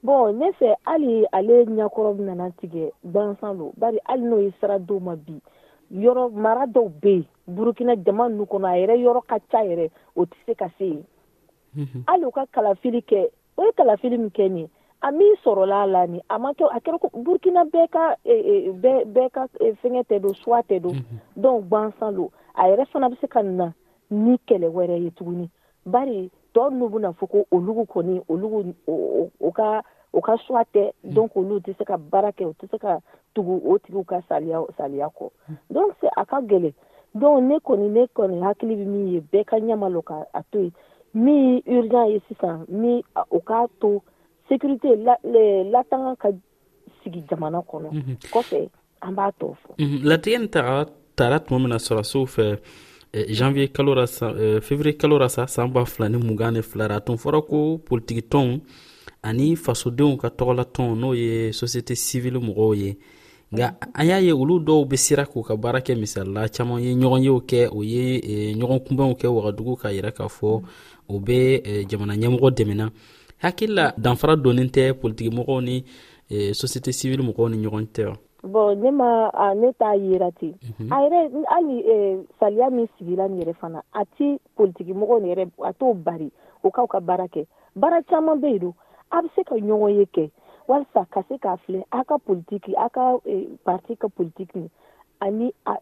bɔn 0.05 0.39
ne 0.39 0.53
fɛ 0.61 0.75
hali 0.87 1.27
ale 1.33 1.65
ɲɛkɔrɔ 1.65 2.21
nana 2.21 2.51
tigɛ 2.63 2.91
gansan 3.05 3.59
lo 3.59 3.73
bari 3.77 3.99
hali 4.05 4.23
n'o 4.23 4.39
ye 4.43 4.53
sira 4.61 4.79
dɔw 4.79 5.01
ma 5.03 5.17
bi 5.17 5.41
yɔrɔ 5.93 6.31
mara 6.33 6.67
dɔw 6.67 7.01
be 7.01 7.11
yen 7.11 7.25
burukina 7.57 7.97
jama 8.05 8.29
nu 8.29 8.45
kɔnɔ 8.47 8.69
a 8.71 8.79
yɛrɛ 8.87 8.95
yɔrɔ 9.03 9.27
ka 9.27 9.39
ca 9.51 9.65
yɛrɛ 9.65 9.91
o 10.17 10.23
tɛ 10.25 10.35
se 10.47 10.55
ka 10.55 10.69
se 10.79 10.85
yen 10.87 11.05
hali 12.07 12.25
u 12.25 12.31
ka 12.31 12.47
kalafili 12.55 13.03
kɛ 13.03 13.27
o 13.59 13.65
ye 13.65 13.73
kalafili 13.75 14.19
min 14.21 14.31
kɛ 14.31 14.49
nin 14.51 14.69
a 15.07 15.11
min 15.13 15.35
sɔrɔla 15.45 15.87
la 15.87 16.07
ni 16.07 16.21
a 16.29 16.39
ma 16.39 16.51
kɛ 16.53 16.67
a 16.73 16.81
kɛra 16.81 16.99
ko 16.99 17.09
burkina 17.23 17.63
bɛɛ 17.71 17.89
ka 17.91 18.05
e, 18.25 18.35
e, 18.35 18.73
bɛɛ 18.75 19.31
ka 19.31 19.47
e, 19.61 19.71
fɛngɛ 19.83 20.03
tɛ 20.09 20.19
mhm. 20.19 20.23
don 20.23 20.35
suwa 20.35 20.59
tɛ 20.67 20.81
don 20.83 20.97
dɔw 21.39 21.63
gwansan 21.71 22.15
lo 22.17 22.31
a 22.57 22.63
yɛrɛ 22.69 22.87
fana 22.91 23.09
bɛ 23.11 23.21
se 23.21 23.27
ka 23.29 23.43
na 23.43 23.71
ni 24.11 24.35
kɛlɛ 24.49 24.67
wɛrɛ 24.73 24.97
ye 25.05 25.11
tuguni 25.11 25.49
bari 25.87 26.31
tɔ 26.55 26.73
nu 26.73 26.89
bena 26.89 27.11
fɔ 27.13 27.27
ko 27.31 27.47
olugu 27.53 27.85
kɔni 27.87 28.21
olugu 28.29 28.75
o 29.41 29.53
ka 29.53 29.83
o 30.13 30.21
ka 30.21 30.37
suwa 30.47 30.65
tɛ 30.75 30.91
mhm. 30.91 31.15
donc 31.15 31.37
olu 31.37 31.61
tɛ 31.61 31.79
se 31.79 31.85
ka 31.85 31.97
baara 31.97 32.31
kɛ 32.33 32.45
u 32.51 32.55
tɛ 32.59 32.71
se 32.71 32.79
ka 32.79 32.99
tugu 33.35 33.61
o 33.63 33.79
tigiw 33.79 34.03
ka 34.07 34.21
saliya 34.29 34.65
saliya 34.77 35.07
kɔ 35.15 35.31
mhm. 35.51 35.55
donc 35.71 35.95
se 36.01 36.09
a 36.17 36.25
ka 36.27 36.41
gɛlɛ 36.41 36.73
donc 37.15 37.45
ne 37.45 37.59
kɔni 37.61 37.91
ne 37.91 38.07
kɔni 38.07 38.43
hakili 38.43 38.75
bɛ 38.75 38.87
min 38.89 39.09
ye 39.09 39.21
bɛɛ 39.21 39.45
ka 39.47 39.57
ɲama 39.59 39.87
lɔ 39.87 40.03
ka 40.05 40.25
a 40.35 40.43
to 40.51 40.59
yen 40.59 40.73
min 41.15 41.63
urgent 41.69 42.11
ye 42.11 42.21
sisan 42.29 42.65
ni 42.69 43.05
o 43.31 43.39
k'a 43.39 43.69
to 43.81 44.03
sécurité 44.49 44.89
latanga 45.73 46.15
ka 46.19 46.29
sigi 47.03 47.23
jamana 47.31 47.59
kɔnɔ 47.63 47.89
mhm. 47.93 48.15
kɔfɛ 48.33 48.61
an 49.03 49.13
b'a 49.15 49.27
tɔ 49.39 49.47
fɔ 49.63 49.71
mhm. 49.79 49.99
latigɛ 50.09 50.39
ni 50.39 50.49
taga 50.49 50.85
tara 51.17 51.41
tuma 51.41 51.61
mina 51.63 51.77
na 51.79 51.79
fɛ 52.35 52.59
eh, 53.13 53.27
janvier 53.33 53.71
kalo 53.73 53.95
ra 53.95 54.05
eh, 54.05 54.61
février 54.61 54.97
kalo 54.97 55.19
ra 55.19 55.29
sa 55.29 55.47
san 55.47 55.69
ba 55.71 55.85
fila 55.87 56.09
ni 56.09 56.19
mugan 56.19 56.53
ni 56.53 56.63
fila 56.63 56.89
ra 56.89 56.97
a 56.97 57.01
tun 57.01 57.17
fɔra 57.17 57.41
ko 57.47 57.79
politiki 57.79 58.23
ani 59.23 59.57
fasodenw 59.57 60.17
ka 60.21 60.29
tɔgɔlatɔnw 60.29 60.95
n'o 60.97 61.15
ye 61.17 61.51
société 61.53 61.95
civile 61.97 62.39
mɔgɔw 62.41 62.75
ye 62.77 62.97
nga 63.53 63.75
an 63.95 64.07
y'a 64.07 64.19
ye 64.21 64.33
olu 64.33 64.59
dɔw 64.61 64.87
be 64.89 64.97
sira 64.97 65.25
k'u 65.25 65.43
ka 65.43 65.57
baara 65.57 65.81
kɛ 65.81 65.95
misalila 65.99 66.49
caaman 66.49 66.83
ye 66.83 66.95
ɲɔgɔn 66.95 67.23
yew 67.27 67.39
kɛ 67.49 67.69
o 67.73 67.83
ye 67.83 68.21
ɲɔgɔn 68.59 68.81
kunbɛnw 68.87 69.15
kɛ 69.15 69.27
wagadugu 69.33 69.75
k'a 69.81 69.93
yira 69.97 70.11
k'a 70.13 70.27
fɔ 70.29 70.63
o 71.09 71.19
be 71.21 71.61
jamana 71.89 72.15
ɲɛmɔgɔ 72.17 72.49
dɛmɛna 72.57 72.91
hakilila 73.47 73.93
danfara 73.99 74.37
donin 74.37 74.69
tɛ 74.69 74.93
politigimɔgɔw 75.01 75.61
ni 75.63 75.77
eh, 76.31 76.51
société 76.53 76.93
civile 76.93 77.23
mɔgɔw 77.23 77.49
ni 77.51 77.59
ɲɔgɔn 77.67 77.87
tɛ 77.95 78.05
wa 78.07 78.19
bon 78.53 78.79
ne 78.81 78.91
ma 78.91 79.31
a 79.35 79.55
ne 79.55 79.73
t'a 79.79 79.95
yera 79.97 80.31
ten 80.39 80.53
mhm. 80.63 80.93
a 80.93 80.97
yɛrɛ 81.03 81.19
hali 81.51 81.77
e, 81.95 82.19
saliya 82.39 82.71
min 82.71 82.87
sigila 82.99 83.29
nin 83.29 83.41
yɛrɛ 83.43 83.55
fana 83.59 83.83
a 83.93 84.05
ti 84.17 84.39
politigimɔgɔw 84.59 85.23
ni 85.23 85.33
yɛrɛ 85.35 85.51
a 85.67 85.73
t'o 85.73 85.95
bari 85.95 86.31
o 86.63 86.71
k'aw 86.71 86.87
ka 86.87 87.01
baara 87.01 87.27
kɛ 87.29 87.47
baara 87.75 88.03
caaman 88.09 88.41
be 88.41 88.49
yen 88.51 88.59
do 88.59 88.75
a 89.11 89.23
be 89.23 89.29
se 89.35 89.43
ka 89.45 89.55
ɲɔgɔn 89.55 89.97
ye 89.99 90.05
kɛ 90.17 90.31
walisa 90.69 91.07
ka 91.11 91.23
se 91.29 91.39
k'a 91.39 91.57
filɛ 91.67 91.83
a 91.93 92.05
ka 92.05 92.19
politiki 92.19 92.75
a 92.79 92.89
ka 92.91 93.19
e, 93.27 93.47
parti 93.65 93.97
ka 93.97 94.09
politiki 94.09 94.71
ani 95.21 95.49
e, 95.67 95.75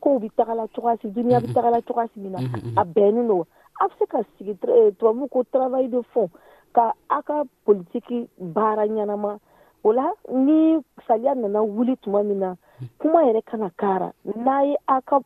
kow 0.00 0.18
be 0.18 0.30
tagala 0.36 0.66
cogasi 0.74 1.08
duniɲa 1.14 1.40
be 1.40 1.46
mhm. 1.46 1.54
tagala 1.54 1.82
cogasi 1.82 2.16
min 2.18 2.32
na 2.32 2.38
mhm, 2.40 2.76
a 2.76 2.84
bɛnnin 2.84 3.26
do 3.28 3.44
a 3.80 3.86
bɛ 3.88 3.92
se 3.98 4.06
ka 4.06 4.18
sigi 4.38 4.54
tubabu 4.98 5.24
eh, 5.24 5.28
ko 5.30 5.44
travail 5.50 5.90
de 5.90 6.02
fond 6.12 6.30
ka 6.72 6.92
a 7.10 7.22
ka 7.22 7.44
politiki 7.66 8.28
baara 8.38 8.86
ɲɛnama 8.86 9.38
o 9.84 9.92
la 9.92 10.12
ni 10.32 10.78
saliya 11.06 11.34
nana 11.34 11.62
wuli 11.62 11.96
tuma 11.96 12.22
min 12.22 12.38
na 12.38 12.54
kuma 12.98 13.20
yɛrɛ 13.24 13.42
kana 13.44 13.70
kara 13.76 14.12
n'a 14.24 14.62
ye 14.64 14.76
a 14.88 15.00
ka 15.02 15.20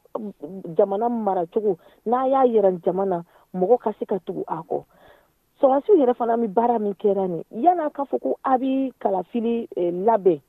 jamana 0.76 1.08
maracogo 1.08 1.78
n'a 2.06 2.26
y'a 2.26 2.44
yɛrɛ 2.46 2.80
jamana 2.84 3.24
mɔgɔ 3.54 3.78
ka 3.80 3.92
se 3.98 4.04
ka 4.06 4.18
tugu 4.20 4.44
a 4.48 4.62
kɔ 4.68 4.82
sɔrɔsiw 5.60 5.94
yɛrɛ 5.96 6.14
fana 6.16 6.36
mi 6.36 6.46
baara 6.48 6.78
min 6.78 6.94
kɛra 6.94 7.28
ni 7.28 7.44
yan'a 7.62 7.90
k'a 7.90 8.04
fɔ 8.08 8.18
ko 8.22 8.38
a 8.44 8.58
bi 8.58 8.92
kalafili 9.00 9.68
eh, 9.76 9.90
labɛn 9.92 10.40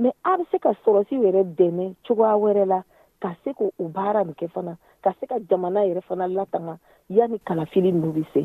mɛ 0.00 0.12
a 0.24 0.36
bɛ 0.36 0.44
se 0.50 0.58
ka 0.58 0.72
sɔrɔsiw 0.84 1.22
yɛrɛ 1.22 1.44
dɛmɛ 1.54 1.94
cogoya 2.06 2.34
wɛrɛ 2.36 2.64
la 2.66 2.82
ka 3.22 3.32
se 3.44 3.52
k'o 3.56 3.70
baara 3.94 4.24
nin 4.24 4.34
kɛ 4.34 4.48
fana 4.54 4.76
ka 5.04 5.12
se 5.20 5.26
ka 5.30 5.36
jamana 5.50 5.84
yɛrɛ 5.88 6.02
fana 6.08 6.26
latanga 6.28 6.76
yani 7.16 7.38
kalafili 7.46 7.92
nu 7.92 8.12
be 8.12 8.24
se 8.34 8.42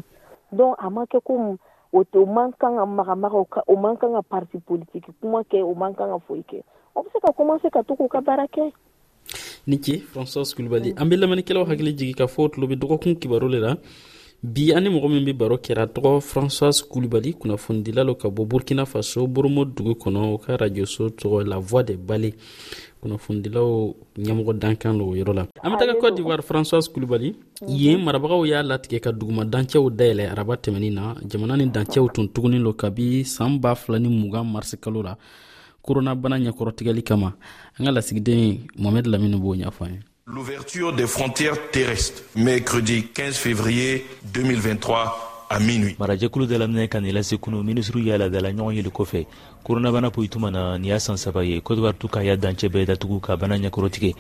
donc 0.52 0.76
a 0.80 0.90
ma 0.90 1.04
kɛ 1.06 1.20
komu 1.24 1.58
o 1.94 2.04
o 2.22 2.26
man 2.26 2.52
kan 2.60 2.76
ka 2.80 2.86
magamaga 2.86 3.64
o 3.68 3.76
man 3.84 3.98
kan 3.98 4.14
ka 4.18 4.22
parti 4.22 4.58
politiki 4.68 5.12
kuma 5.22 5.42
kɛ 5.52 5.64
o 5.64 5.74
man 5.76 5.96
kan 5.96 6.12
ka 6.14 6.20
foyi 6.28 6.44
kɛ 6.52 6.60
o 6.96 7.04
be 7.04 7.10
se 7.14 7.20
ka 7.26 7.32
komanse 7.38 7.72
ka 7.72 7.82
to 7.84 7.96
k'u 7.96 8.08
ka 8.08 8.22
baara 8.22 8.46
kɛ 8.48 8.70
ni 9.68 9.80
ce 9.84 9.98
françoise 10.14 10.54
kulibali 10.56 10.94
an 10.98 11.10
be 11.10 11.16
lamɛnnikɛlaw 11.18 11.66
hakili 11.72 11.96
jigi 11.98 12.14
ka 12.14 12.26
fɔ 12.28 12.52
tulo 12.52 12.68
be 12.68 12.76
dɔgɔkun 12.76 13.16
kibaro 13.20 13.48
le 13.50 13.60
la 13.60 13.76
bi 14.44 14.74
ani 14.76 14.90
mɔgɔ 14.90 15.08
min 15.10 15.26
be 15.26 15.32
baro 15.34 15.56
kɛra 15.58 15.88
tɔgɔ 15.88 16.20
françoise 16.32 16.84
kulibali 16.88 17.34
kunnafonidila 17.40 18.04
lo 18.06 18.16
ka 18.16 18.28
bɔ 18.28 18.46
burkina 18.46 18.86
faso 18.86 19.26
boromo 19.28 19.64
dugu 19.66 19.94
kɔnɔ 20.02 20.20
o 20.34 20.38
ka 20.38 20.58
radioso 20.58 21.08
tɔgɔ 21.10 21.48
la 21.48 21.60
voix 21.60 21.84
de 21.84 21.96
bale 21.96 22.34
kunnafonidilaw 23.06 23.70
ɲɛmɔgɔ 24.26 24.52
dankan 24.62 24.98
lo 25.00 25.04
o 25.12 25.16
yɔrɔ 25.20 25.34
la 25.38 25.42
an 25.64 25.70
be 25.72 25.76
taga 25.80 25.94
cote 26.00 26.16
d'ivoire 26.16 26.42
françoise 26.50 26.88
kulibali 26.94 27.30
mhm. 27.36 27.70
yen 27.82 28.00
marabagaw 28.06 28.42
y'a 28.52 28.64
latigɛ 28.70 29.00
ka 29.04 29.12
duguma 29.12 29.44
dancɛw 29.52 29.86
dayɛlɛ 29.98 30.24
araba 30.34 30.54
tɛmɛnin 30.64 30.94
na 31.00 31.04
jamana 31.30 31.56
ni 31.58 31.66
dancɛw 31.76 32.06
tun 32.14 32.28
tugunin 32.34 32.64
lo 32.68 32.72
kabi 32.82 33.24
saan 33.36 33.54
b'a 33.62 33.76
fila 33.82 33.98
ni 34.00 34.10
mugan 34.10 34.46
marisikalo 34.54 35.00
la 35.08 35.14
korona 35.88 36.12
bana 36.16 36.36
ɲɛkɔrɔtigɛli 36.44 37.04
kama 37.10 37.30
an 37.78 37.86
ka 37.86 37.92
lasigiden 37.92 38.66
mohamɛd 38.82 39.06
lamini 39.14 39.38
b'o 39.44 39.56
ɲafɔ 39.64 39.86
ye 39.94 40.00
L'ouverture 40.28 40.92
des 40.96 41.06
frontières 41.06 41.60
terrestres, 41.72 42.24
mercredi 42.36 43.04
15 43.14 43.38
février 43.38 44.02
2023, 44.34 45.12
à 45.50 45.60
minuit. 45.60 45.98
marajɛkulu 46.00 46.48
dalamina 46.48 46.88
ka 46.88 47.00
nin 47.00 47.14
lase 47.14 47.36
kunu 47.38 47.62
minisiriw 47.64 48.06
y'a 48.08 48.18
ladala 48.18 48.50
ɲɔgɔn 48.52 48.74
yeli 48.74 48.90
kɔfɛ 48.90 49.26
koronabana 49.64 50.10
poyi 50.10 50.28
tuma 50.30 50.50
na 50.52 50.78
nin 50.78 50.90
y'a 50.90 51.00
san 51.00 51.18
saba 51.18 51.44
ye 51.44 51.62
kodiwari 51.62 51.98
tu 52.00 52.08
k'a 52.08 52.24
y'a 52.24 52.36
dancɛ 52.38 52.68
bɛɛ 52.70 52.86
datugu 52.86 53.20
ka 53.22 53.36
bana 53.38 53.56
ɲɛkɔrɔtigɛ 53.58 54.16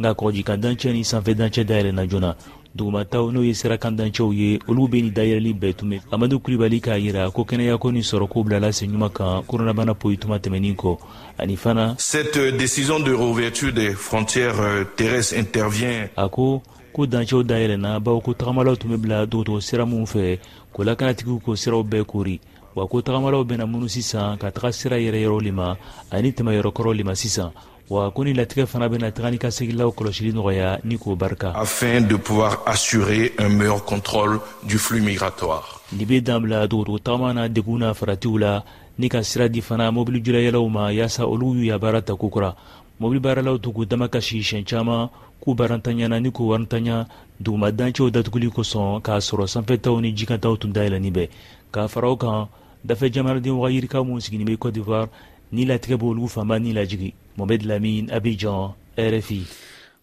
nka 0.00 0.10
kɔgɔjikan 0.16 0.56
dancɛ 0.62 0.92
ni 0.92 1.04
sanfɛ 1.04 1.34
dancɛ 1.36 1.64
dayɛlɛna 1.68 2.08
joona 2.08 2.36
dugumataw 2.74 3.30
n'o 3.30 3.42
ye 3.44 3.52
sirakan 3.52 3.96
dancɛw 3.98 4.32
ye 4.34 4.58
olu 4.68 4.88
be 4.88 5.02
nin 5.02 5.12
dayɛlɛli 5.12 5.54
bɛɛ 5.60 5.74
tun 5.76 5.90
be 5.90 6.00
amadu 6.10 6.40
kulibali 6.40 6.80
k'a 6.80 6.96
yira 6.98 7.30
ko 7.32 7.42
kɛnɛyako 7.44 7.78
koni 7.78 8.00
sɔrɔ 8.00 8.28
ko 8.30 8.42
bilala 8.42 8.68
senɲuman 8.72 9.10
kan 9.12 9.42
koronabana 9.46 9.76
bana 9.94 10.16
tuma 10.16 10.38
tɛmɛnin 10.40 10.76
kɔ 10.76 10.98
ani 11.38 11.56
cette 11.98 12.36
euh, 12.36 12.52
décision 12.56 13.00
de 13.04 13.10
rouverture 13.12 13.72
des 13.74 13.90
frontières 13.90 14.58
euh, 14.60 14.84
terrestres 14.96 15.36
intervient 15.36 16.08
a 16.16 16.28
ko 16.28 16.62
ko 16.92 17.06
dancɛw 17.06 17.42
dayɛlɛnna 17.42 18.00
bawo 18.02 18.20
ko 18.20 18.34
tagamalaw 18.34 18.74
tun 18.76 18.90
be 18.90 18.96
bila 18.96 19.26
dogotogo 19.26 19.60
sira 19.62 19.86
minw 19.86 20.04
fɛ 20.04 20.38
k'o 20.74 20.84
lakanatigiw 20.84 21.38
k'o 21.42 21.54
siraw 21.56 21.82
bɛɛ 21.82 22.04
kori 22.06 22.40
wa 22.74 22.86
ko 22.86 23.00
tagamalaw 23.02 23.44
bena 23.46 23.66
munu 23.66 23.86
sisan 23.88 24.36
ka 24.38 24.50
taga 24.50 24.72
sira 24.72 24.96
yɛrɛyɔrɔw 24.98 25.42
le 25.42 25.52
ma 25.52 25.74
ani 26.10 26.30
tɛmɛyɔrɔkɔrɔw 26.32 26.94
le 26.96 27.04
ma 27.04 27.14
sisan 27.14 27.52
wa 27.88 28.10
ko 28.10 28.22
ni 28.24 28.34
latigɛ 28.34 28.66
fana 28.66 28.88
bena 28.90 29.10
taga 29.12 29.30
ni 29.30 29.38
ka 29.38 29.48
kɔlɔsili 29.48 30.34
nɔgɔya 30.34 30.80
ni 30.84 30.98
k'o 30.98 31.14
barika 31.16 31.54
afin 31.54 32.00
de 32.08 32.16
pouvoir 32.18 32.58
assurer 32.66 33.30
un 33.38 33.48
meilleur 33.58 33.84
contrôle 33.86 34.40
du 34.66 34.76
flux 34.78 35.00
migratoire 35.02 35.64
ni 35.92 36.04
be 36.04 36.20
dan 36.20 36.42
bila 36.42 36.66
dogotogo 36.66 36.98
tagama 36.98 37.32
na 37.34 37.46
degun 37.48 37.78
n'a 37.78 37.94
faratiw 37.94 38.36
la 38.38 38.62
ni 38.98 39.08
ka 39.08 39.22
sira 39.22 39.48
di 39.48 39.60
fana 39.60 39.90
mobili 39.92 40.20
julayɛlɛw 40.22 40.68
ma 40.70 40.90
y'asa 40.92 41.22
olugu 41.24 41.58
y'u 41.62 41.66
ya 41.70 41.78
baara 41.78 42.02
ta 42.02 42.14
kokura 42.16 42.54
mobili 43.00 43.20
baaralaw 43.20 43.58
to 43.62 43.70
k'u 43.72 43.86
dama 43.86 44.08
kasi 44.08 44.40
siɲɛ 44.42 44.64
caaman 44.66 45.08
k'u 45.40 45.54
barantanyana 45.56 46.20
ni 46.20 46.30
k'u 46.32 46.52
warantanya 46.52 47.06
dugumadancɛw 47.40 48.10
datuguli 48.12 48.52
kosɔn 48.52 49.00
k'a 49.00 49.16
sɔrɔ 49.18 49.46
sanfɛtaw 49.48 49.96
ni 50.00 50.12
jikantaw 50.12 50.54
tun 50.60 50.72
dayɛlɛnin 50.76 51.10
bɛ 51.16 51.24
k'a 51.72 51.88
faraw 51.88 52.16
kan 52.16 52.48
dafɛ 52.84 53.10
jamanaden 53.12 53.56
waga 53.56 53.74
yirika 53.74 54.04
minw 54.04 54.20
sigini 54.20 54.44
be 54.46 54.56
cote 54.60 54.74
d'ivoire 54.74 55.08
ni 55.52 55.64
latigɛ 55.64 55.96
b'olugu 55.98 56.28
fanba 56.28 56.58
ni 56.60 56.72
lajigi 56.72 57.14
mohamed 57.36 57.62
lamin 57.64 58.04
abijan 58.12 58.72
rfi 58.96 59.40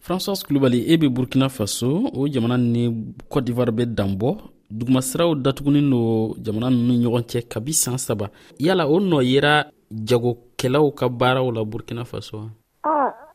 françois 0.02 0.42
kulubali 0.44 0.84
e 0.90 0.96
be 0.96 1.06
burkina 1.08 1.48
faso 1.48 2.10
o 2.12 2.26
jamana 2.26 2.58
ni 2.58 2.84
cote 3.28 3.44
d'ivoire 3.46 3.70
be 3.72 3.86
danbɔ 3.86 4.36
dugumasiraw 4.72 5.34
datugunin 5.42 5.88
do 5.90 6.34
jamana 6.42 6.68
nunu 6.70 7.06
ɲɔgɔn 7.08 7.24
cɛ 7.30 7.48
kabi 7.48 7.72
saan 7.72 7.98
saba 7.98 8.26
yala 8.58 8.88
o 8.88 8.98
nɔ 8.98 9.22
yera 9.24 9.70
jagokɛlaw 9.92 10.90
ka 10.96 11.08
baaraw 11.08 11.46
la 11.54 11.62
burkina 11.64 12.04
faso 12.04 12.50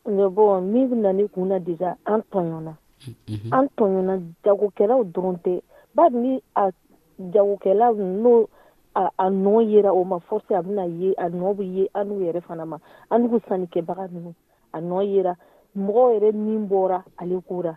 bɔn 0.04 0.64
min 0.72 0.88
bɛ 0.90 0.96
na 0.96 1.12
ne 1.12 1.28
kun 1.28 1.48
na 1.48 1.58
de 1.58 1.74
an 2.04 2.22
tɔɲɔna 2.30 2.74
mhm. 3.28 3.52
an 3.52 3.68
tɔɲɔna 3.76 4.16
jagokɛlaw 4.44 5.00
dɔrɔn 5.12 5.36
tɛ 5.42 5.60
ba 5.94 6.08
ni 6.10 6.40
a 6.56 6.70
jagokɛla 7.18 7.92
n'o 7.96 8.48
a 8.96 9.30
nɔ 9.30 9.62
yera 9.64 9.92
o 9.92 10.04
ma 10.04 10.18
fɔsi 10.20 10.50
a 10.54 10.62
bɛna 10.62 10.84
ye 11.00 11.14
a 11.18 11.28
nɔ 11.28 11.54
bɛ 11.56 11.62
ye 11.74 11.88
an 11.94 12.08
n'u 12.08 12.20
yɛrɛ 12.32 12.40
fana 12.44 12.64
ma 12.66 12.78
an 13.10 13.24
n'u 13.28 13.40
sannikɛbaga 13.48 14.08
ninnu 14.12 14.34
a 14.74 14.80
nɔ 14.80 15.02
yera 15.08 15.36
mɔgɔw 15.76 16.12
yɛrɛ 16.20 16.34
min 16.34 16.68
bɔra 16.68 17.02
ale 17.18 17.40
kora 17.48 17.76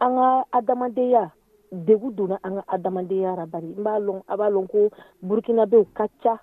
an 0.00 0.14
ka 0.16 0.44
adamadenya 0.58 1.32
degu 1.72 2.12
donna 2.14 2.38
an 2.44 2.56
ka 2.56 2.64
adamadenya 2.76 3.36
ra 3.36 3.46
bari 3.46 3.68
n 3.74 3.82
b'a 3.84 3.98
lɔn 4.00 4.22
a 4.28 4.36
b'a 4.36 4.50
lɔn 4.50 4.66
ko 4.70 4.90
burukinabew 5.24 5.86
ka 5.94 6.06
ca 6.22 6.38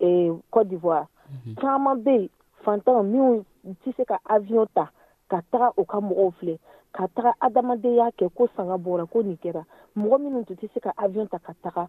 eh, 0.00 0.32
cote 0.50 0.68
d'ivoire 0.68 1.06
mm 1.30 1.34
-hmm. 1.36 1.54
caaman 1.60 2.02
be 2.02 2.10
yen 2.10 2.28
fantanw 2.64 3.02
minw 3.10 3.44
u 3.68 3.74
tɛ 3.84 3.90
se 3.96 4.04
ka 4.08 4.18
aviyon 4.24 4.66
ta 4.74 4.90
ka 5.30 5.40
taga 5.52 5.70
o 5.76 5.84
ka 5.84 5.98
mɔgɔw 6.00 6.30
filɛ 6.40 6.54
ka 6.96 7.06
taga 7.14 7.34
adamadenya 7.40 8.06
kɛ 8.18 8.26
ko 8.34 8.48
sanga 8.56 8.74
bɔra 8.78 9.04
ko 9.12 9.22
nin 9.22 9.36
kɛra 9.36 9.62
mɔgɔ 9.96 10.16
minnu 10.20 10.44
tun 10.46 10.56
tɛ 10.56 10.66
se 10.72 10.80
ka 10.80 10.92
aviyon 10.96 11.28
ta 11.28 11.38
ka 11.38 11.52
taga 11.62 11.88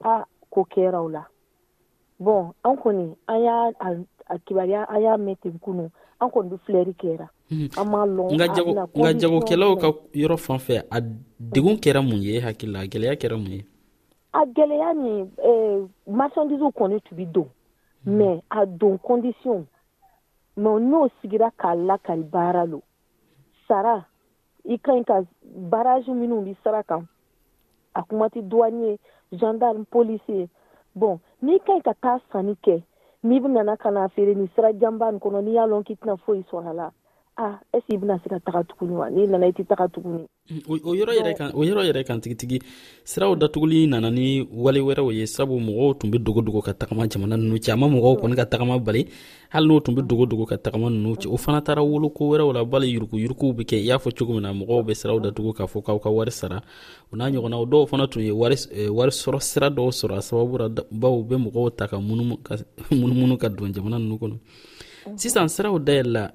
a 0.00 0.24
ko 0.50 0.64
kɛra 0.70 1.04
o 1.04 1.08
la 1.08 1.22
bɔn 2.20 2.52
an 2.64 2.76
kɔni 2.76 3.14
an 3.28 3.40
y'a 3.44 3.72
a 4.30 4.38
kibaruya 4.46 4.84
an 4.88 5.02
y'a 5.02 5.16
mɛn 5.16 5.36
ten 5.40 5.58
kunu 5.58 5.90
an 6.20 6.28
kɔni 6.30 6.48
be 6.50 6.56
filɛri 6.66 6.94
kɛra 6.96 7.28
hmm. 7.50 7.68
an 7.76 7.86
m'a 7.88 8.06
lɔn 8.06 8.88
nka 8.96 9.12
jagokɛlaw 9.20 9.76
ka 9.80 9.92
yɔrɔ 10.14 10.36
fan 10.38 10.56
fɛ 10.58 10.82
a 10.90 11.00
degun 11.52 11.76
kɛra 11.78 12.00
mun 12.02 12.20
ye 12.22 12.40
hakilila 12.40 12.80
a 12.80 12.86
gwɛlɛya 12.88 13.16
kɛra 13.20 13.36
mun 13.36 13.52
ye 13.52 13.64
a 14.34 14.40
gwɛlɛya 14.46 14.94
ni 14.96 15.28
eh, 15.44 15.84
marchandise 16.12 16.64
kɔni 16.72 17.00
tun 17.04 17.16
be 17.16 17.24
don 17.26 17.48
mm. 18.06 18.12
mais 18.18 18.40
a 18.50 18.64
don 18.66 18.96
condition 18.98 19.66
mɛ 20.58 20.70
n'o 20.80 21.08
sigira 21.20 21.50
k'a 21.60 21.74
lakali 21.74 22.22
baara 22.32 22.64
lo 22.66 22.82
sara 23.68 23.96
i 24.64 24.78
ka 24.78 24.92
ɲi 24.92 25.04
ka 25.04 25.16
baraji 25.70 26.10
minnu 26.14 26.42
bi 26.44 26.54
sara 26.64 26.82
kan 26.82 27.02
a 27.94 28.02
kuma 28.02 28.26
tɛ 28.28 28.42
duwani 28.42 28.80
ye 28.88 28.98
gendarme 29.38 29.84
polisi 29.92 30.32
ye 30.38 30.48
bon 30.94 31.18
n'i 31.42 31.58
ka 31.66 31.72
ɲi 31.72 31.82
ka 31.84 31.92
taa 32.02 32.18
sanni 32.32 32.54
kɛ 32.64 32.76
n'i 33.22 33.40
bɛ 33.40 33.48
nana 33.52 33.76
ka 33.76 33.90
na 33.90 34.08
feere 34.08 34.34
nin 34.34 34.48
sira 34.54 34.72
janba 34.72 35.10
nin 35.12 35.20
kɔnɔ 35.20 35.38
n'i 35.42 35.52
y'a 35.54 35.66
lɔn 35.66 35.84
k'i 35.86 35.94
tɛna 35.94 36.16
foyi 36.24 36.42
sɔrɔ 36.50 36.68
a 36.70 36.74
la 36.80 36.90
ah 37.40 37.54
ɛsi 37.76 37.92
eh, 37.94 38.00
i 38.02 38.18
se 38.22 38.28
ka 38.28 38.38
taga 38.46 38.62
tuguni 38.66 38.94
wa 38.98 39.08
n'i 39.10 39.26
nana 39.30 39.46
i 39.46 39.52
tɛ 39.52 39.62
taga 39.68 39.86
tuguni 39.94 40.26
mm, 40.50 40.58
o 40.68 40.94
yɔrɔ 40.94 41.12
yɛrɛ 41.88 42.00
e 42.00 42.04
kan 42.04 42.18
e 42.18 42.20
tigitigi 42.20 42.58
siraw 43.04 43.36
datuguli 43.36 43.86
nana 43.86 44.10
ni 44.10 44.42
wale 44.50 44.80
wɛrɛw 44.82 45.12
ye 45.14 45.24
sabu 45.26 45.54
mɔgɔw 45.60 45.98
tun 46.00 46.10
dogodogo 46.10 46.60
ka 46.64 46.72
tagama 46.74 47.06
jamana 47.06 47.36
cɛ 47.38 47.72
mɔgɔw 47.78 48.14
kɔni 48.18 48.34
ka 48.34 48.44
tagama 48.46 48.78
bali 48.82 49.06
hali 49.50 49.66
n'o 49.68 49.80
tun 49.80 49.94
dogodogo 49.94 50.46
ka 50.48 50.56
tagama 50.58 50.90
cɛ 50.90 51.28
o 51.30 51.36
fana 51.36 51.62
woloko 51.80 52.24
wɛrɛw 52.30 52.52
la 52.54 52.64
bali 52.64 52.98
kɛ 52.98 53.72
i 53.76 53.86
y'a 53.86 53.98
fɔ 53.98 54.10
cogo 54.18 54.32
min 54.32 54.42
na 54.42 54.52
mɔgɔw 54.52 54.90
siraw 54.94 55.20
datugu 55.22 55.52
k'a 55.54 55.66
fɔ 55.70 55.80
k'aw 55.84 55.98
ka 56.02 56.10
wari 56.10 56.32
sara 56.32 56.60
o 57.12 57.16
n'a 57.16 57.30
dɔw 57.30 57.86
fana 57.88 58.08
tun 58.10 58.22
ye 58.22 58.32
wari 58.32 58.54
e, 58.74 58.88
sɔrɔ 58.88 59.40
sira 59.40 59.70
dɔw 59.70 59.90
sɔrɔ 59.94 60.14
a 60.18 60.22
sababu 60.26 60.58
baw 60.90 61.22
mɔgɔw 61.22 61.70
ta 61.76 61.86
ka 61.86 61.98
munumunu 62.00 63.38
ka 63.42 63.46
don 63.48 63.72
jamana 63.72 63.96
kɔnɔ 64.18 64.38
sisan 65.16 65.46
siraw 65.48 65.78
dayɛlɛla 65.78 66.34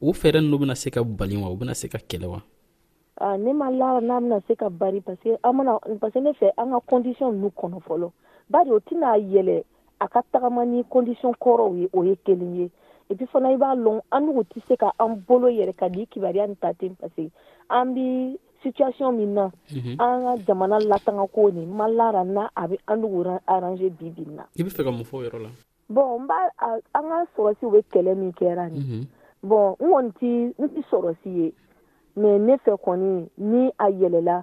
o 0.00 0.12
fɛɛrɛ 0.12 0.40
nunu 0.40 0.58
bena 0.58 0.74
se 0.74 0.90
ka 0.90 1.02
bali 1.04 1.36
wa 1.36 1.48
o 1.48 1.56
bena 1.56 1.74
se 1.74 1.88
ka 1.88 1.98
kɛlɛ 1.98 2.26
wa 2.30 3.36
ne 3.36 3.52
ma 3.52 3.68
lara 3.70 4.00
n'a 4.00 4.20
bena 4.20 4.40
se 4.46 4.54
ka 4.54 4.68
bari 4.70 5.00
parske 5.00 5.36
an 5.42 5.56
ne 5.58 6.32
fɛ 6.38 6.50
an 6.56 6.70
ka 6.70 6.80
kɔndisiyɔn 6.88 7.34
nu 7.34 7.48
kɔnɔ 7.50 7.80
fɔlɔ 7.82 8.10
bari 8.50 8.70
o 8.70 8.78
tɛna 8.78 9.18
yɛlɛ 9.18 9.64
a 10.00 10.08
ka 10.08 10.22
tagama 10.32 10.64
ni 10.64 10.82
kɔndisiyɔn 10.82 11.34
kɔrɔw 11.42 11.76
ye 11.80 11.88
o 11.92 12.02
ye 12.04 12.14
kelen 12.24 12.56
ye 12.62 12.70
epi 13.10 13.26
fana 13.26 13.50
i 13.50 13.56
b'a 13.56 13.74
lɔn 13.74 14.00
an 14.12 14.26
nugu 14.26 14.44
tɛ 14.46 14.62
se 14.68 14.76
ka 14.76 14.92
an 15.00 15.16
bolo 15.26 15.48
yɛrɛ 15.48 15.74
ka 15.76 15.88
di 15.88 16.06
kibariya 16.06 16.46
ni 16.48 16.54
ta 16.56 16.72
ten 16.78 16.94
parske 16.94 17.30
an 17.70 17.92
bi 17.94 18.38
situasiyɔn 18.62 19.16
min 19.16 19.34
na 19.34 19.50
mhm. 19.74 19.96
an 19.98 20.22
ka 20.22 20.36
jamana 20.52 20.78
latanga 20.78 21.26
ko 21.32 21.48
ni 21.50 21.66
ma 21.66 21.86
lara 21.88 22.22
n'a 22.24 22.50
a 22.56 22.68
be 22.68 22.78
an 22.86 23.00
nugu 23.02 23.24
arange 23.48 23.90
bi 23.98 24.08
bin 24.10 24.36
na 24.36 24.44
i 24.58 24.62
be 24.62 24.70
fɛ 24.70 24.84
ka 24.84 24.90
mun 24.92 25.02
fɔ 25.02 25.26
yɔrɔ 25.26 25.38
la 25.42 25.48
bɔn 25.90 26.20
n 26.22 26.26
b'a 26.28 26.50
an 26.94 27.02
ka 27.02 27.24
sɔrɔsiw 27.36 27.70
be 27.72 27.78
kɛlɛ 27.98 28.14
min 28.16 28.32
kɛra 28.32 28.70
ni 28.70 28.78
mhm. 28.78 29.06
bɔn 29.44 29.74
n 29.78 29.86
kɔni 29.88 30.10
ti 30.18 30.52
n 30.58 30.68
ti 30.74 30.82
sɔrɔsi 30.90 31.30
ye 31.30 31.52
mɛ 32.16 32.38
ne 32.40 32.56
fɛ 32.64 32.74
kɔni 32.82 33.28
ni 33.38 33.70
a 33.78 33.88
yɛlɛla 33.90 34.42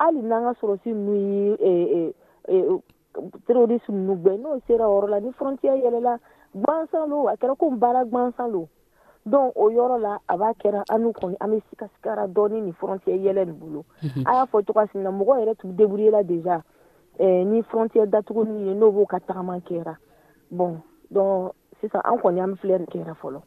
hali 0.00 0.22
n'an 0.22 0.42
ka 0.42 0.60
sɔrɔsi 0.60 0.92
ninnu 0.92 1.56
ye 1.60 2.12
terorisi 3.46 3.92
ninnu 3.92 4.14
gbɛ 4.22 4.38
n'o 4.40 4.60
sera 4.66 4.88
o 4.88 4.98
yɔrɔ 5.00 5.08
la 5.10 5.20
ni 5.20 5.30
fɔrɔntiya 5.30 5.74
yɛlɛla 5.84 6.18
gwansan 6.54 7.08
lo 7.10 7.28
a 7.28 7.36
kɛra 7.36 7.56
ko 7.56 7.70
baara 7.70 8.04
gwansan 8.04 8.50
lo 8.52 8.68
donc 9.26 9.52
o 9.54 9.68
yɔrɔ 9.70 10.00
la 10.02 10.18
a 10.28 10.36
b'a 10.36 10.52
kɛra 10.58 10.82
an 10.90 11.02
n'u 11.02 11.12
kɔni 11.12 11.36
an 11.40 11.50
bɛ 11.52 11.62
sikasikara 11.70 12.26
dɔɔni 12.32 12.62
nin 12.62 12.74
fɔrɔntiya 12.74 13.22
yɛlɛ 13.22 13.46
nin 13.46 13.54
bolo 13.58 13.84
a 14.26 14.32
y'a 14.42 14.44
fɔ 14.50 14.64
cogoya 14.66 14.90
sin 14.92 15.04
na 15.04 15.10
mɔgɔ 15.10 15.38
yɛrɛ 15.46 15.56
tun 15.58 15.76
deburuyela 15.76 16.24
déjà 16.24 16.62
eh, 17.18 17.44
ni 17.44 17.62
frontière 17.62 18.08
datugu 18.08 18.44
min 18.46 18.66
ye 18.66 18.74
n'o 18.74 18.90
b'o 18.90 19.06
ka 19.06 19.18
tagama 19.20 19.60
kɛra 19.62 19.94
bon 20.50 20.82
donc 21.10 21.52
sisan 21.80 22.00
an 22.04 22.18
kɔni 22.18 22.40
an 22.42 22.56
filɛ 22.56 22.78
nin 22.78 22.86
kɛra 22.90 23.14
fɔlɔ 23.16 23.38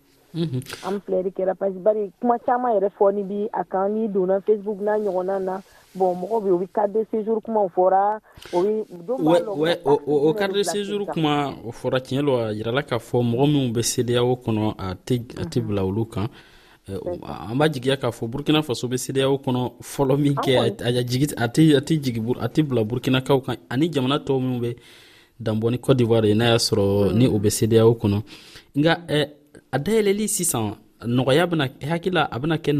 an 0.85 0.99
filɛ 1.05 1.23
de 1.23 1.29
kɛra 1.29 1.55
parce 1.55 1.77
bari 1.85 2.11
kuma 2.19 2.37
caman 2.45 2.73
yɛrɛ 2.75 2.89
fɔ 2.97 3.13
ni 3.15 3.23
bi 3.23 3.49
a 3.53 3.63
kan 3.63 3.89
n'i 3.93 4.07
donna 4.07 4.39
facebook 4.47 4.79
n'a 4.81 4.93
ɲɔgɔnna 5.03 5.39
na 5.39 5.61
bon 5.95 6.13
mɔgɔ 6.19 6.43
be 6.43 6.49
o 6.51 6.57
be 6.57 6.67
carte 6.67 6.93
de 6.93 7.03
séjour 7.11 7.41
kuma 7.41 7.61
fɔra 7.75 8.19
o 8.53 8.61
be 8.61 9.79
o 9.85 10.33
carte 10.33 10.53
de 10.53 10.63
séjour 10.63 11.05
kuma 11.07 11.53
o 11.65 11.71
fɔra 11.71 11.99
tiɲɛ 12.01 12.21
lɔ 12.21 12.33
a 12.49 12.53
yirala 12.53 12.83
k'a 12.83 12.97
fɔ 12.99 13.21
mɔgɔ 13.23 13.47
minw 13.47 13.71
be 13.73 13.81
sedeyawo 13.81 14.35
kɔnɔ 14.35 14.75
a 14.77 14.93
tɛ 14.95 15.59
bila 15.65 15.81
olu 15.85 16.05
kan 16.05 16.27
an 16.87 17.55
b'a 17.57 17.69
jigiya 17.69 17.95
k'a 17.95 18.11
fɔ 18.11 18.27
burkina 18.29 18.61
faso 18.61 18.89
be 18.89 18.97
sedeyawo 18.97 19.37
kɔnɔ 19.41 19.71
fɔlɔ 19.81 20.17
min 20.19 20.35
kɛ 20.35 20.59
a 20.59 20.69
tɛ 20.71 21.05
jigi 21.07 21.33
ah 21.37 21.45
a 22.43 22.47
tɛ 22.49 22.61
bila 22.67 22.83
burkinakaw 22.83 23.39
kan 23.45 23.55
ani 23.71 23.89
jamana 23.89 24.19
tɔw 24.19 24.41
minw 24.41 24.59
be 24.61 24.75
danbɔ 25.41 25.71
ni 25.71 25.77
cote 25.79 25.95
d'ivoire 25.97 26.25
ye 26.27 26.33
n'a 26.35 26.47
y'a 26.49 26.57
sɔrɔ 26.57 27.13
ni 27.13 27.25
o 27.27 27.39
be 27.39 27.47
sedeyawo 27.49 27.95
kɔnɔ 27.97 28.21
nka 28.75 28.95
a 29.71 29.77
dayɛlɛli 29.85 30.27
sisan 30.27 30.65
nɔgɔya 31.15 31.43
bena 31.49 31.65
e 31.79 31.85
hakila 31.91 32.21
a 32.35 32.39
bena 32.39 32.57
kɛ 32.57 32.71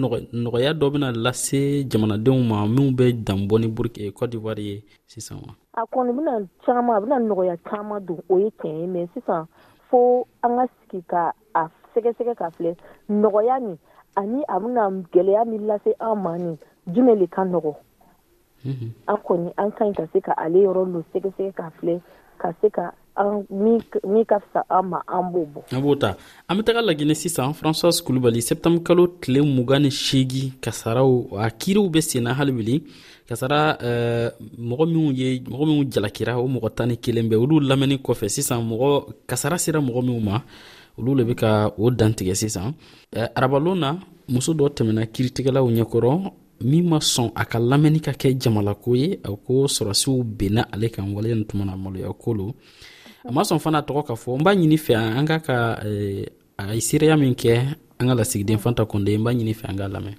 nɔgɔya 0.44 0.72
dɔ 0.80 0.88
bena 0.94 1.12
lase 1.12 1.86
jamanadenw 1.90 2.42
ma 2.50 2.66
minw 2.68 2.92
bɛ 2.98 3.06
danbɔ 3.28 3.56
ni 3.60 3.68
burki 3.68 4.08
eh, 4.08 4.12
cote 4.12 4.32
d'ivoire 4.32 4.60
ye 4.60 4.84
sisan 5.08 5.38
wa 5.42 5.56
a 5.74 5.82
kɔni 5.88 6.12
bena 6.16 6.48
caaman 6.66 6.96
a 6.98 7.02
bena 7.02 7.16
nɔgɔya 7.20 7.58
caaman 7.64 8.06
don 8.06 8.20
o 8.30 8.38
ye 8.40 8.50
tiɲɛ 8.52 8.80
ye 8.82 8.88
mais 8.88 9.10
sisan 9.14 9.48
fo 9.90 10.28
an 10.44 10.58
ka 10.58 10.66
sigi 10.76 11.04
ka 11.08 11.32
a 11.56 11.70
sɛgɛsɛgɛ 11.96 12.36
ka 12.38 12.50
filɛ 12.58 12.76
nɔgɔya 13.10 13.60
nin 13.62 13.78
ani 14.18 14.44
a 14.50 14.60
bena 14.60 14.90
gwɛlɛya 15.12 15.46
min 15.48 15.68
lase 15.68 15.94
an 16.00 16.18
ma 16.22 16.38
nin 16.38 16.58
jumɛn 16.88 17.20
le 17.20 17.28
ka 17.28 17.44
nɔgɔ 17.44 17.74
an 19.08 19.18
kɔni 19.28 19.54
an 19.58 19.72
ka 19.74 19.86
ɲi 19.86 19.94
ka 19.96 20.06
se 20.14 20.22
ka 20.22 20.34
ale 20.38 20.60
yɔrɔ 20.62 20.86
lo 20.94 21.04
sɛgɛsɛgɛ 21.14 21.54
ka 21.56 21.72
filɛ 21.82 22.02
ka 22.38 22.54
se 22.62 22.70
ka 22.70 22.92
min 23.50 24.26
ka 24.26 24.38
fisa 24.44 24.62
an 24.78 24.84
ma 24.92 25.00
an 25.18 25.26
b'o 25.34 25.42
bɔ 25.54 25.60
an 25.74 25.82
b'o 25.84 25.94
ta 26.02 26.10
an 26.50 26.56
be 26.58 26.64
taga 26.68 26.82
laginɛ 26.88 27.16
sisan 27.24 27.50
françoise 27.60 28.00
kulubali 28.06 28.42
septanbr 28.48 28.80
kalo 28.88 29.04
tile 29.22 29.40
muga 29.56 29.76
ni 29.82 29.90
seegi 30.04 30.44
kasaraw 30.64 31.12
a 31.44 31.50
kiiriw 31.60 31.86
be 31.94 32.00
senna 32.10 32.32
hali 32.38 32.52
wili 32.58 32.76
kasara 33.30 33.60
mɔgɔ 34.70 34.84
minw 34.92 35.08
ye 35.20 35.28
mɔgɔ 35.52 35.64
minw 35.70 35.82
jalakira 35.94 36.34
o 36.44 36.48
mɔgɔ 36.56 36.70
tan 36.78 36.88
ni 36.90 36.96
kelen 37.04 37.28
bɛ 37.32 37.36
olu 37.44 37.56
lamɛnni 37.70 37.96
kɔfɛ 38.06 38.26
sisan 38.36 38.60
mɔgɔ 38.70 38.90
kasara 39.30 39.58
sera 39.64 39.80
mɔgɔ 39.88 40.02
minw 40.08 40.20
ma 40.28 40.36
olu 41.00 41.12
le 41.20 41.24
be 41.30 41.34
ka 41.42 41.50
o 41.82 41.86
dantigɛ 42.00 42.36
sisan 42.42 42.70
arabalon 43.38 43.76
na 43.84 43.90
muso 44.34 44.52
dɔ 44.60 44.68
tɛmɛna 44.78 45.02
kiiritigɛlaw 45.14 45.66
ɲɛkɔrɔ 45.78 46.12
min 46.70 46.84
ma 46.90 46.98
sɔn 47.00 47.32
a 47.36 47.46
ka 47.46 47.60
lamɛnni 47.60 48.02
ka 48.06 48.12
kɛ 48.12 48.30
jamalako 48.44 48.90
ye 49.02 49.08
a 49.24 49.32
ko 49.48 49.56
sɔrɔsiw 49.78 50.20
benna 50.40 50.64
ale 50.74 50.90
kan 50.92 51.08
waleya 51.16 51.36
ni 51.36 51.44
tumana 51.46 51.76
maloya 51.86 52.12
ko 52.24 52.32
lo 52.34 52.48
Eh, 53.26 53.30
a 53.30 53.32
ma 53.32 53.42
sɔn 53.44 53.60
fana 53.64 53.80
tɔgɔ 53.88 54.02
ka 54.08 54.16
fɔ 54.24 54.32
n 54.38 54.44
b'a 54.44 54.52
ɲini 54.60 54.78
fɛ 54.86 54.94
an 55.20 55.26
ka 55.28 55.38
ka 55.46 55.58
a 56.58 56.80
seereya 56.88 57.18
min 57.20 57.34
kɛ 57.36 57.54
an 58.00 58.08
ka 58.08 58.14
lasigiden 58.16 58.60
fanta 58.60 58.86
kunde 58.86 59.10
n 59.18 59.24
b'a 59.24 59.34
ɲini 59.38 59.54
fɛ 59.54 59.70
an 59.70 59.78
ka 59.80 59.88
lamɛn 59.88 60.16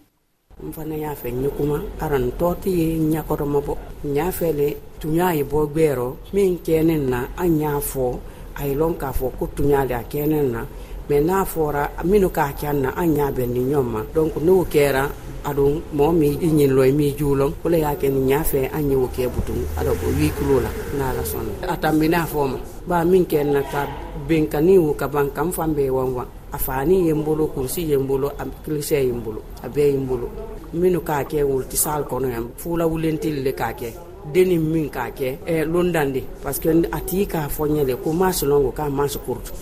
n 0.59 0.69
fana 0.75 0.97
y'a 0.97 1.13
fɛ 1.21 1.29
n 1.35 1.43
ye 1.45 1.49
kuma 1.57 1.79
arantɔ 2.05 2.49
tɛ 2.63 2.69
ye 2.79 2.89
ɲakɔrɔma 3.13 3.61
bɔ 3.67 3.75
n 4.07 4.15
y'a 4.19 4.29
fɛ 4.39 4.49
le 4.59 4.69
tun 5.01 5.15
y'a 5.19 5.31
ye 5.39 5.45
bɔ 5.45 5.59
gbɛɛrɔ 5.73 6.09
min 6.35 6.59
kɛnɛ 6.67 6.97
na 7.11 7.21
an 7.39 7.53
y'a 7.61 7.75
fɔ 7.91 8.19
a 8.61 8.67
ye 8.69 8.75
lɔn 8.75 8.95
k'a 9.01 9.13
fɔ 9.19 9.31
ko 9.39 9.47
tun 9.55 9.69
y'a 9.69 9.85
le 9.85 9.95
a 9.95 10.03
kɛnɛ 10.13 10.51
na 10.51 10.67
mɛ 11.09 11.21
n'a 11.25 11.45
fɔra 11.45 11.83
minnu 12.05 12.29
k'a 12.31 12.49
kɛ 12.59 12.67
an 12.67 12.83
na 12.83 12.91
an 13.01 13.15
y'a 13.17 13.27
bɛn 13.31 13.51
ni 13.53 13.61
ɲɔgɔn 13.71 13.85
ma 13.93 14.01
donc 14.15 14.35
n'o 14.47 14.65
kɛra 14.73 15.09
adon 15.45 15.81
mɔgɔ 15.97 16.13
min 16.19 16.33
i 16.41 16.47
ɲin 16.49 16.71
lɔ 16.77 16.95
min 16.97 17.15
jiw 17.17 17.35
lɔ 17.37 17.53
o 17.65 17.69
le 17.69 17.79
y'a 17.79 17.95
kɛ 17.95 18.09
nin 18.13 18.29
y'a 18.29 18.41
fɛ 18.43 18.71
an 18.73 18.91
ye 18.91 18.97
o 18.97 19.07
kɛ 19.07 19.29
butun 19.35 19.61
ala 19.79 19.91
o 19.91 20.09
wi 20.19 20.29
kulo 20.37 20.61
la 20.67 20.71
n'ala 20.99 21.23
sɔnna 21.33 21.73
a 21.73 21.77
tan 21.77 21.97
bɛ 22.01 22.11
fɔ 22.27 22.51
ma 22.51 22.59
ba 22.89 23.05
min 23.05 23.25
kɛ 23.25 23.45
na 23.47 23.63
ka 23.71 23.87
ben 24.29 24.47
o 24.81 24.93
ka 24.95 25.07
ban 25.07 25.31
kan 25.31 25.53
fan 25.53 25.73
bɛɛ 25.75 25.91
wanwan 25.91 26.27
a 26.53 26.59
faani 26.59 27.07
ye 27.07 27.13
n 27.13 27.23
bolo 27.23 27.47
kurusi 27.55 27.83
ye 27.87 27.95
n 27.95 28.05
bolo 28.07 28.29
a 28.37 28.45
kilisɛ 28.65 29.05
ye 29.07 29.13
n 29.13 29.21
bolo 29.21 29.43
a 29.63 29.69
bɛɛ 29.69 29.87
ye 29.93 29.97
n 29.97 30.07
bolo 30.07 30.29
minnu 30.75 31.01
k'a 31.05 31.23
kɛ 31.31 31.45
wolo 31.47 31.65
tɛ 31.71 32.03
kɔnɔ 32.09 32.31
yan 32.33 32.51
fula 32.57 32.85
wulen 32.85 33.17
le 33.45 33.53
k'a 33.53 33.73
kɛ 33.79 33.93
den 34.33 34.49
ni 34.49 34.59
min 34.59 34.89
k'a 34.95 35.11
kɛ 35.19 35.29
eh, 35.47 35.65
londande 35.67 36.23
parce 36.43 36.59
que 36.61 36.69
a 36.69 36.99
tigi 37.07 37.27
k'a 37.33 37.41
fɔ 37.55 37.63
ɲɛ 37.69 37.83
de 37.89 37.95
ko 38.03 38.13
mas 38.13 38.43
longo 38.43 38.73
k'a 38.79 38.89
mas 38.91 39.15
kurtu 39.25 39.53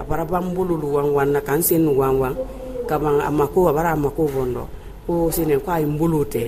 a 0.00 0.02
bara 0.08 0.24
ban 0.24 0.42
bololu 0.54 0.86
wanwan 0.96 1.28
na 1.32 1.40
ka 1.40 1.54
n 1.58 1.62
sen 1.68 1.80
nu 1.84 1.90
wanwan 2.00 2.34
kaban 2.88 3.18
a 3.28 3.30
mako 3.38 3.68
a 3.70 3.72
bara 3.76 3.90
a 3.94 3.96
mako 3.96 4.22
bɔndɔ 4.34 4.62
ko 5.06 5.12
sene 5.34 5.54
ko 5.64 5.70
a 5.74 5.80
ye 5.80 5.86
n 5.86 5.96
bolow 5.98 6.24
tɛ 6.34 6.42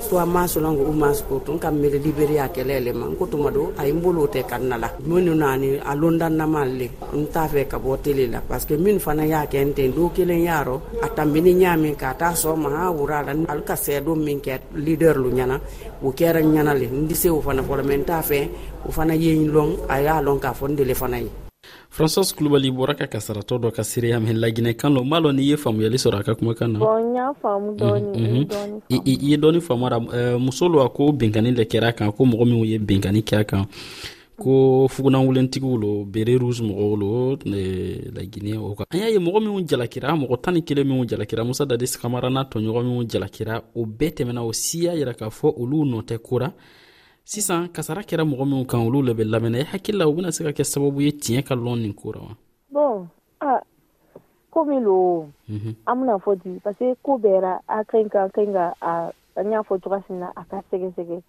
soit 0.00 0.24
masolongo 0.26 0.88
u 0.88 0.92
maskoto 0.96 1.58
kam 1.60 1.76
mede 1.76 2.00
liberiya 2.00 2.48
kelele 2.48 2.90
ma 2.96 3.06
nkotuma 3.12 3.50
do 3.52 3.72
ay 3.76 3.92
mbolo 3.92 4.24
te 4.26 4.42
kanna 4.48 4.78
la 4.80 4.88
minu 5.04 5.34
nani 5.36 5.76
a 5.76 5.92
londannamal 5.94 6.66
le 6.80 6.88
nta 7.14 7.46
fe 7.46 7.68
ka 7.68 7.78
bo 7.78 7.96
tele 8.00 8.26
la 8.28 8.40
parce 8.40 8.64
que 8.66 8.74
min 8.76 8.98
fana 8.98 9.26
y'a 9.28 9.44
kɛ 9.46 9.60
nten 9.68 9.92
do 9.94 10.10
kelen 10.14 10.40
yaro 10.42 10.80
a 11.04 11.08
tambini 11.12 11.52
ɲamin 11.54 11.94
ka 12.00 12.14
taa 12.16 12.32
sɔ 12.34 12.56
ma 12.56 12.68
ha 12.72 12.88
wura 12.96 13.22
la 13.22 13.32
al 13.52 13.60
ka 13.68 13.74
sɛdo 13.76 14.16
min 14.16 14.40
ke 14.40 14.58
leader 14.74 15.14
lu 15.20 15.30
ɲana 15.30 15.56
o 16.02 16.08
kɛra 16.18 16.40
ɲana 16.40 16.72
le 16.80 16.86
n 16.88 17.06
disew 17.06 17.36
fana 17.44 17.62
fɔlɔ 17.62 17.82
mɛ 17.88 17.96
n 18.00 18.04
t'a 18.08 18.20
fɛ 18.28 18.40
o 18.88 18.90
fana 18.90 19.14
ye 19.22 19.32
lɔn 19.54 19.70
a 19.86 19.96
y'a 20.00 20.16
lɔn 20.26 20.38
k'a 20.42 20.52
fɔ 20.58 20.66
n 20.72 20.76
fana 21.00 21.18
ye 21.20 21.28
françoise 21.94 22.30
kulubali 22.36 22.68
bɔra 22.76 22.94
ka 23.00 23.06
kasaratɔ 23.12 23.54
dɔ 23.62 23.68
ka 23.76 23.82
seereya 23.90 24.16
mɛn 24.24 24.36
laginɛkan 24.42 24.90
lɔ 24.96 25.00
m'a 25.10 25.18
lɔ 25.24 25.30
n'i 25.36 25.44
ye 25.50 25.56
faamuyali 25.62 25.98
sɔrɔ 26.04 26.18
a 26.22 26.26
ka 26.26 26.32
kumakan 26.38 26.70
na 26.72 26.78
i 26.78 26.84
ye 29.30 29.36
dɔɔni 29.42 29.60
faamu 29.66 29.86
eh, 30.18 30.36
muso 30.44 30.64
lo 30.72 30.78
a 30.86 30.88
ko 30.96 31.02
benkani 31.20 31.50
dɔ 31.58 31.64
kɛra 31.72 31.88
a 31.90 31.96
kan 31.98 32.12
ko 32.16 32.24
mɔgɔ 32.24 32.44
minw 32.50 32.64
ye 32.70 32.78
benkani 32.78 33.20
kɛ 33.30 33.38
kan 33.50 33.62
ko 34.42 34.88
fugunanwulentigiw 34.88 35.72
lo 35.82 36.04
bere 36.04 36.34
rus 36.40 36.60
mɔgɔw 36.60 36.94
lo 37.02 37.12
laginɛ 38.20 38.56
o 38.68 38.74
kan 38.74 38.86
an 38.90 38.98
y'a 39.00 39.08
ye 39.14 39.18
mɔgɔ 39.18 39.38
minw 39.44 39.58
jalakira 39.70 40.10
mɔgɔ 40.22 40.40
tan 40.42 40.54
ni 40.54 40.60
kelen 40.62 40.86
minw 40.88 41.04
jalakira 41.06 41.44
musa 41.46 41.66
dadis 41.66 41.96
kamara 42.00 42.30
n'a 42.30 42.44
tɔɲɔgɔn 42.50 42.84
minw 42.88 43.04
jalakira 43.12 43.60
o 43.74 43.84
bɛɛ 43.84 44.14
tɛmɛna 44.16 44.40
o 44.48 44.52
si 44.52 44.78
y'a 44.84 44.92
yira 44.94 45.12
k'a 45.14 45.28
fɔ 45.30 45.54
olu 45.60 45.84
nɔtɛ 45.84 46.18
kora 46.22 46.54
sisan 47.24 47.68
kasara 47.74 48.02
kɛra 48.08 48.24
mɔgɔ 48.24 48.44
minw 48.50 48.66
kan 48.70 48.80
olu 48.86 49.02
le 49.02 49.12
bɛ 49.14 49.24
lamɛnna 49.24 49.58
i 49.60 49.64
hakilila 49.70 50.08
u 50.08 50.12
bena 50.12 50.32
se 50.32 50.44
ka 50.44 50.50
kɛ 50.50 50.64
sababu 50.64 51.00
ye 51.00 51.12
tiɲɛ 51.12 51.42
ka 51.48 51.54
lɔn 51.54 51.82
nin 51.82 51.94
kora 51.94 52.20
wa 52.20 52.34
bon 52.72 53.08
ah, 53.40 53.60
ko 54.50 54.64
min 54.64 54.82
lo 54.84 55.28
mhm. 55.48 55.74
an 55.86 56.00
bena 56.00 56.14
fɔ 56.18 56.34
di 56.42 56.60
parce 56.64 56.78
que 56.78 56.94
ko 57.02 57.18
bɛɛra 57.18 57.60
a 57.68 57.84
kan 57.84 58.08
ka 58.08 58.28
kan 58.28 58.52
ka 58.52 59.10
an 59.36 59.50
y'a 59.50 59.62
fɔ 59.62 59.80
coga 59.82 60.02
a 60.36 60.44
ka 60.44 60.62
sɛgɛsɛgɛ 60.72 61.22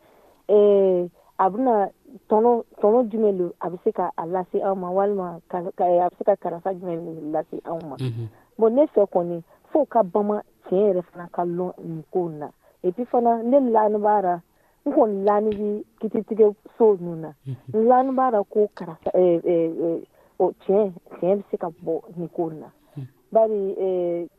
eh, 0.49 1.07
a 1.39 1.49
bena 1.49 1.89
tɔnɔ 2.29 3.09
jumɛn 3.11 3.37
lo 3.37 3.53
a 3.61 3.69
be 3.69 3.77
se 3.83 3.91
ka 3.91 4.11
a 4.17 4.25
lase 4.25 4.53
anw 4.61 4.75
ma 4.77 4.89
walima 4.91 5.39
a 5.51 5.61
be 5.63 6.15
se 6.17 6.23
ka 6.23 6.35
karasa 6.35 6.71
jumɛn 6.79 7.31
lase 7.31 7.59
anw 7.65 7.79
ma 7.89 7.95
mhm. 7.99 8.27
bon 8.57 8.75
ne 8.75 8.85
fɛ 8.95 9.05
kɔni 9.11 9.43
fɔɔ 9.73 9.87
ka 9.89 10.03
bama 10.03 10.41
tiɲɛ 10.67 10.93
yɛrɛ 10.93 11.01
fana 11.11 11.29
ka 11.31 11.43
lɔn 11.43 11.73
nin 11.83 12.03
kow 12.13 12.27
na 12.29 12.47
et 12.83 12.95
fana 13.11 13.43
ne 13.43 13.57
lanibara 13.69 14.41
n 14.85 14.91
kɔni 14.91 15.23
lanigi 15.25 15.83
kititigɛ 15.99 16.53
so 16.77 16.95
nu 16.99 17.15
na 17.15 17.29
n 17.45 17.51
mhm. 17.53 17.87
lani 17.89 18.11
b'a 18.17 18.31
ra 18.31 18.43
ko 18.43 18.67
karisa 18.73 18.97
tiɲɛ 19.13 19.37
eh, 19.37 19.41
eh, 19.45 19.99
eh, 20.41 20.53
tiɲɛ 20.61 20.91
bɛ 21.21 21.43
se 21.51 21.57
ka 21.57 21.69
bɔ 21.69 22.01
nin 22.17 22.29
ko 22.29 22.49
na 22.49 22.67
mhm. 22.97 23.05
bari 23.31 23.59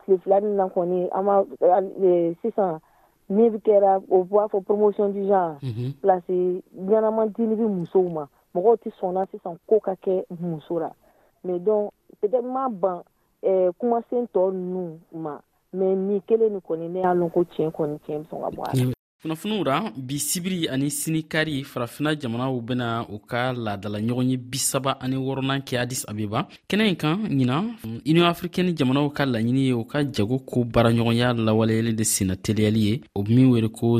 tile 0.05 0.19
filani 0.19 0.57
na 0.57 0.67
kɔni 0.69 1.09
an 1.15 1.23
ma 1.25 1.35
sisan 2.43 2.81
min 3.31 3.53
bɛ 3.53 3.59
kɛra 3.63 4.03
o 4.11 4.25
b'a 4.25 4.49
fɔ 4.51 4.65
promotion 4.67 5.13
du 5.15 5.23
genre 5.31 5.59
place 6.03 6.25
ɲɛnama 6.75 7.31
dili 7.37 7.55
bɛ 7.55 7.67
musow 7.69 8.03
ma 8.11 8.27
mɔgɔw 8.55 8.77
tɛ 8.83 8.91
sɔnna 8.99 9.31
sisan 9.31 9.57
ko 9.69 9.79
ka 9.79 9.95
kɛ 9.95 10.25
muso 10.41 10.81
la 10.81 10.91
mais 11.45 11.59
donc 11.61 11.93
peut-être 12.21 12.43
n 12.45 12.53
ma 12.53 12.69
ban 12.69 13.03
kumasen 13.79 14.27
tɔ 14.35 14.51
ninnu 14.51 14.99
ma 15.15 15.39
mais 15.73 15.95
nin 15.97 16.21
kelen 16.27 16.51
nin 16.51 16.61
kɔni 16.61 16.89
ne 16.91 17.01
y'a 17.01 17.15
lɔn 17.15 17.31
ko 17.31 17.45
tiɲɛ 17.45 17.71
kɔni 17.71 17.99
tiɲɛ 18.03 18.19
bɛ 18.19 18.27
sɔn 18.29 18.41
ka 18.43 18.51
bɔ 18.51 18.63
a 18.71 18.77
la 18.87 18.93
kunnafoniw 19.23 19.63
ra 19.65 19.93
bi 19.97 20.19
sibiri 20.19 20.69
ani 20.69 20.89
kari 21.31 21.63
farafina 21.65 22.11
jamanaw 22.17 22.55
bena 22.67 23.07
u 23.09 23.19
ka 23.19 23.53
laadala 23.65 23.99
bisaba 24.51 24.97
ani 25.05 25.17
wɔrɔnan 25.25 25.61
kɛ 25.67 25.75
adis 25.83 26.03
abeba 26.11 26.41
kɛnɛ 26.69 26.85
ɲi 26.89 26.95
kan 27.01 27.17
ɲina 27.39 27.57
union 28.11 28.27
africaine 28.35 28.75
jamanaw 28.79 29.07
ka 29.17 29.23
laɲini 29.33 29.63
ye 29.69 29.73
u 29.81 29.85
ka 29.91 29.99
jago 30.15 30.37
ko 30.49 30.65
baaraɲɔgɔnya 30.73 31.29
lawaleyali 31.47 31.93
de 31.99 32.05
senna 32.05 32.35
teliyali 32.35 33.03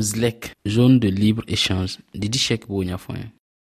zlek 0.09 0.39
zone 0.75 0.99
de 0.99 1.07
libre 1.09 1.45
échange 1.55 1.93
didi 2.21 2.37
shɛk 2.45 2.61
b'o 2.67 2.83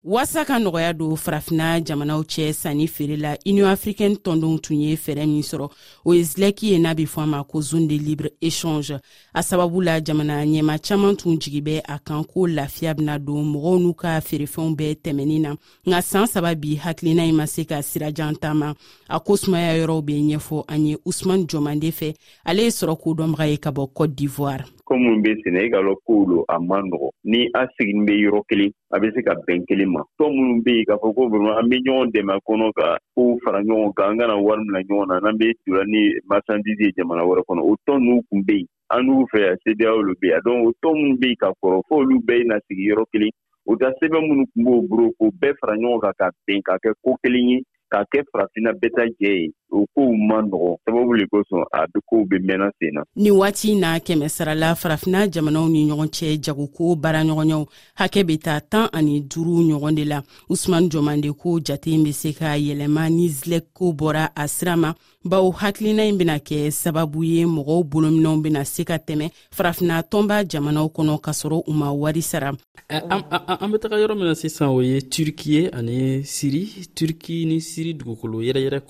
waasa 0.05 0.45
ka 0.47 0.59
nɔgɔya 0.59 0.93
don 0.97 1.15
farafina 1.17 1.79
jamanaw 1.87 2.23
cɛ 2.25 2.53
sanni 2.55 2.87
feere 2.89 3.17
la 3.17 3.37
union 3.45 3.69
africaine 3.69 4.15
tɔndenw 4.17 4.59
tun 4.63 4.81
ye 4.81 4.97
fɛɛrɛ 4.97 5.29
min 5.29 5.43
sɔrɔ 5.43 5.71
o 6.07 6.13
ye 6.15 6.23
zilɛki 6.23 6.71
ye 6.73 6.79
n'a 6.79 6.95
be 6.97 7.05
fɔ 7.05 7.23
a 7.23 7.27
ma 7.27 7.45
ko 7.45 7.61
zone 7.61 7.87
de 7.87 7.99
libre 7.99 8.31
échange 8.41 8.99
a 9.35 9.41
sababu 9.43 9.83
la 9.85 10.01
jamana 10.01 10.41
ɲɛma 10.45 10.79
caaman 10.83 11.17
tun 11.17 11.39
jigi 11.39 11.61
bɛ 11.61 11.83
a 11.87 11.99
kan 11.99 12.25
ko 12.25 12.47
lafiya 12.49 12.95
bena 12.97 13.19
don 13.19 13.45
mɔgɔw 13.53 13.79
n'u 13.79 13.95
ka 13.95 14.19
feerefɛnw 14.21 14.75
bɛɛ 14.75 14.97
tɛmɛnin 15.05 15.41
na 15.41 15.55
nka 15.87 16.03
saan 16.03 16.27
saba 16.27 16.55
bi 16.57 16.77
hakilina 16.77 17.27
ɲi 17.29 17.35
ma 17.35 17.45
se 17.47 17.65
ka 17.67 17.83
sirajan 17.83 18.41
taama 18.41 18.75
a 19.11 19.21
ko 19.21 19.35
sumaya 19.37 19.77
yɔrɔw 19.87 20.03
be 20.03 20.13
ɲɛfɔ 20.15 20.65
an 20.69 20.87
ye 20.87 20.97
usman 21.05 21.45
jɔmande 21.47 21.93
fɛ 21.93 22.17
ale 22.47 22.63
ye 22.63 22.69
sɔrɔ 22.71 22.97
kodɔnbaga 23.05 23.51
ye 23.51 23.59
ka 23.59 23.71
bɔ 23.71 23.93
cote 23.93 24.15
d'ivoire 24.17 24.65
komi 24.91 25.11
be 25.23 25.31
sɛnɛ 25.43 25.61
i 25.67 25.71
k'a 25.73 25.81
lɔ 25.89 25.95
kow 26.07 26.21
lo 26.31 26.39
a 26.55 26.59
ma 26.69 26.79
nɔgɔ 26.91 27.09
ni 27.31 27.41
a 27.61 27.63
siginin 27.75 28.07
be 28.07 28.15
yɔrɔ 28.25 28.41
kelen 28.51 28.71
a 28.95 28.99
be 29.03 29.09
se 29.15 29.23
ka 29.27 29.33
bɛn 29.47 29.63
kelen 29.69 29.91
ma 29.95 30.03
tɔ 30.19 30.25
minnu 30.37 30.63
be 30.65 30.73
yen 30.79 30.87
k'a 30.89 30.97
fɔ 31.03 31.09
ko 31.17 31.23
vraiment 31.31 31.59
an 31.61 31.69
be 31.71 31.77
ɲɔgɔn 31.87 32.11
dɛmɛ 32.15 32.35
kɔnɔ 32.49 32.67
ka 32.79 32.87
kow 33.15 33.39
fara 33.45 33.61
ɲɔgɔn 33.67 33.95
kan 33.95 34.11
an 34.11 34.19
kana 34.19 34.35
wari 34.47 34.63
mina 34.67 34.81
ɲɔgɔn 34.87 35.09
na 35.11 35.17
n'an 35.21 35.39
be 35.39 35.55
tula 35.65 35.83
ni 35.87 36.01
marsandise 36.33 36.83
ye 36.83 36.91
jamana 36.99 37.23
wɛrɛ 37.31 37.43
kɔnɔ 37.47 37.63
o 37.71 37.75
tɔn 37.89 37.99
n'u 38.07 38.19
kun 38.31 38.43
be 38.51 38.57
yen 38.59 38.69
an 38.95 39.07
n'u 39.07 39.27
fɛ 39.33 39.41
a 39.53 39.55
sedeyaw 39.63 39.97
lo 40.07 40.13
be 40.21 40.29
ya 40.33 40.41
donc 40.45 40.67
o 40.67 40.71
tɔn 40.85 40.95
minnu 41.01 41.19
be 41.21 41.27
yen 41.29 41.37
ka 41.43 41.51
kɔrɔ 41.63 41.79
fɔ 41.89 41.95
olu 42.03 42.17
bɛɛ 42.27 42.47
na 42.51 42.57
sigi 42.67 42.89
yɔrɔ 42.91 43.05
kelen 43.13 43.31
o 43.71 43.77
ta 43.77 43.89
sɛbɛn 44.03 44.23
minnu 44.29 44.45
kun 44.55 44.65
b'o 44.67 44.83
boro 44.91 45.07
k'o 45.21 45.31
bɛɛ 45.43 45.55
fara 45.61 45.75
ɲɔgɔn 45.79 46.01
kan 46.03 46.13
ka 46.19 46.27
bɛn 46.49 46.63
ka 46.69 46.77
kɛ 46.85 46.91
koo 47.05 47.17
kelen 47.25 47.49
ye 47.51 47.59
k'a 47.93 48.03
kɛ 48.13 48.25
farafina 48.35 48.71
bɛɛ 48.83 48.89
ta 48.97 49.05
jɛ 49.21 49.31
ye 49.43 49.51
o 49.71 49.87
kow 49.95 50.13
ma 50.17 50.43
nɔgɔ 50.43 50.73
sababu 50.85 51.13
le 51.15 51.27
kosɔn 51.31 51.65
a 51.73 51.81
kow 52.09 52.25
be 52.29 52.39
mɛnna 52.39 52.69
sen 52.79 52.95
na 52.95 53.03
ni 53.17 53.31
waati 53.31 53.75
n'a 53.77 53.99
kɛmɛ 54.01 54.29
sarala 54.29 54.75
farafina 54.75 55.27
jamanaw 55.33 55.69
ni 55.69 55.85
ɲɔgɔn 55.89 56.09
cɛ 56.15 56.29
jagoko 56.45 56.97
baara 57.01 57.23
ɲɔgɔnyaw 57.25 57.67
hakɛ 58.01 58.27
be 58.27 58.39
ta 58.39 58.61
tan 58.71 58.89
ani 58.93 59.21
duru 59.23 59.63
ɲɔgɔn 59.71 59.95
de 59.97 60.05
la 60.05 60.21
usman 60.49 60.89
jɔmande 60.91 61.33
ko 61.39 61.61
jate 61.61 61.91
be 62.03 62.13
se 62.13 62.33
ka 62.33 62.55
yɛlɛma 62.59 63.11
ni 63.11 63.29
zilɛk 63.29 63.73
ko 63.75 63.93
bɔra 63.93 64.31
a 64.37 64.49
sira 64.49 64.77
ma 64.77 64.93
bawo 65.25 65.51
hakilina 65.53 66.03
ɲi 66.11 66.19
bena 66.19 66.39
kɛ 66.39 66.71
sababu 66.71 67.23
ye 67.27 67.45
mɔgɔw 67.45 67.85
bolominaw 67.85 68.43
bena 68.43 68.65
se 68.65 68.85
ka 68.85 68.95
tɛmɛ 68.99 69.31
farafina 69.51 70.03
tɔnba 70.03 70.45
jamanaw 70.49 70.89
kɔnɔ 70.93 71.21
ka 71.23 71.31
sɔrɔ 71.31 71.63
u 71.67 71.73
ma 71.73 71.93
wari 71.93 72.21
sara 72.23 72.53
an 72.91 73.71
be 73.71 73.79
taga 73.79 73.97
yɔrɔ 74.01 74.17
min 74.19 74.27
na 74.27 74.35
sisan 74.35 74.69
o 74.69 74.81
ye 74.81 75.01
turki 75.01 75.53
ye 75.53 75.71
ani 75.71 76.25
siri 76.25 76.65
turki 76.95 77.45
ni 77.45 77.61
siri 77.61 77.95
dugukolo 77.95 78.41
yɛrɛyɛrɛ 78.43 78.81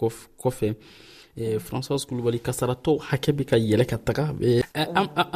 kɔfɛ 0.40 0.69
Eh, 0.72 0.76
eh, 1.42 1.59
françois 1.66 2.02
kulubali 2.09 2.38
kasaratɔ 2.46 2.90
hakɛ 3.09 3.30
be 3.37 3.42
ka 3.50 3.56
yɛlɛ 3.56 3.85
ka 3.90 3.96
taga 3.98 4.24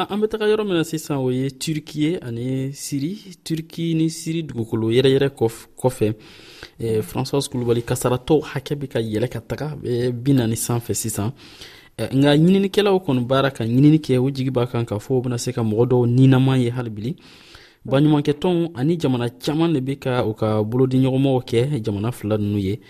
an 0.09 0.19
be 0.21 0.27
taga 0.33 0.45
yɔrɔ 0.51 0.65
min 0.67 0.77
na 0.79 0.85
sisan 0.85 1.17
o 1.19 1.31
ye 1.31 1.49
turki 1.51 1.99
ye 2.05 2.11
ani 2.27 2.73
siri 2.73 3.13
turki 3.45 3.95
ni 3.95 4.09
siri 4.11 4.43
dugukolo 4.43 4.89
yɛrɛyɛrɛ 4.97 5.29
kɔfɛ 5.81 6.09
françois 7.09 7.45
kulubali 7.51 7.83
kasaratɔ 7.83 8.43
hakɛ 8.53 8.75
be 8.81 8.87
ka 8.93 8.99
yɛlɛ 8.99 9.29
ka 9.35 9.41
taga 9.41 9.69
binani 10.25 10.57
sanfɛ 10.57 10.93
sisan 11.03 11.31
nka 11.99 12.31
ɲininikɛlaw 12.43 12.97
kɔni 13.05 13.21
baara 13.31 13.51
ka 13.51 13.63
ɲinini 13.65 13.99
kɛ 14.03 14.19
o 14.19 14.31
jigi 14.35 14.51
b'a 14.51 14.67
kan 14.71 14.85
k'a 14.85 14.99
fɔ 14.99 15.15
o 15.19 15.21
bena 15.23 15.39
se 15.39 15.53
ka 15.53 15.63
mɔgɔ 15.63 15.85
dɔw 15.93 16.03
ninama 16.17 16.59
ye 16.59 16.71
halibili 16.71 17.15
baɲumankɛtɔnw 17.87 18.73
ani 18.77 18.97
jamana 18.99 19.27
caaman 19.43 19.73
de 19.73 19.81
be 19.81 19.95
ka 19.97 20.25
u 20.27 20.35
ka 20.35 20.61
bolodiɲɔgɔnmɔgɔw 20.65 21.43
kɛ 21.51 21.81
jamana 21.85 22.11
fila 22.13 22.37
nunu 22.37 22.59
ye 22.59 22.81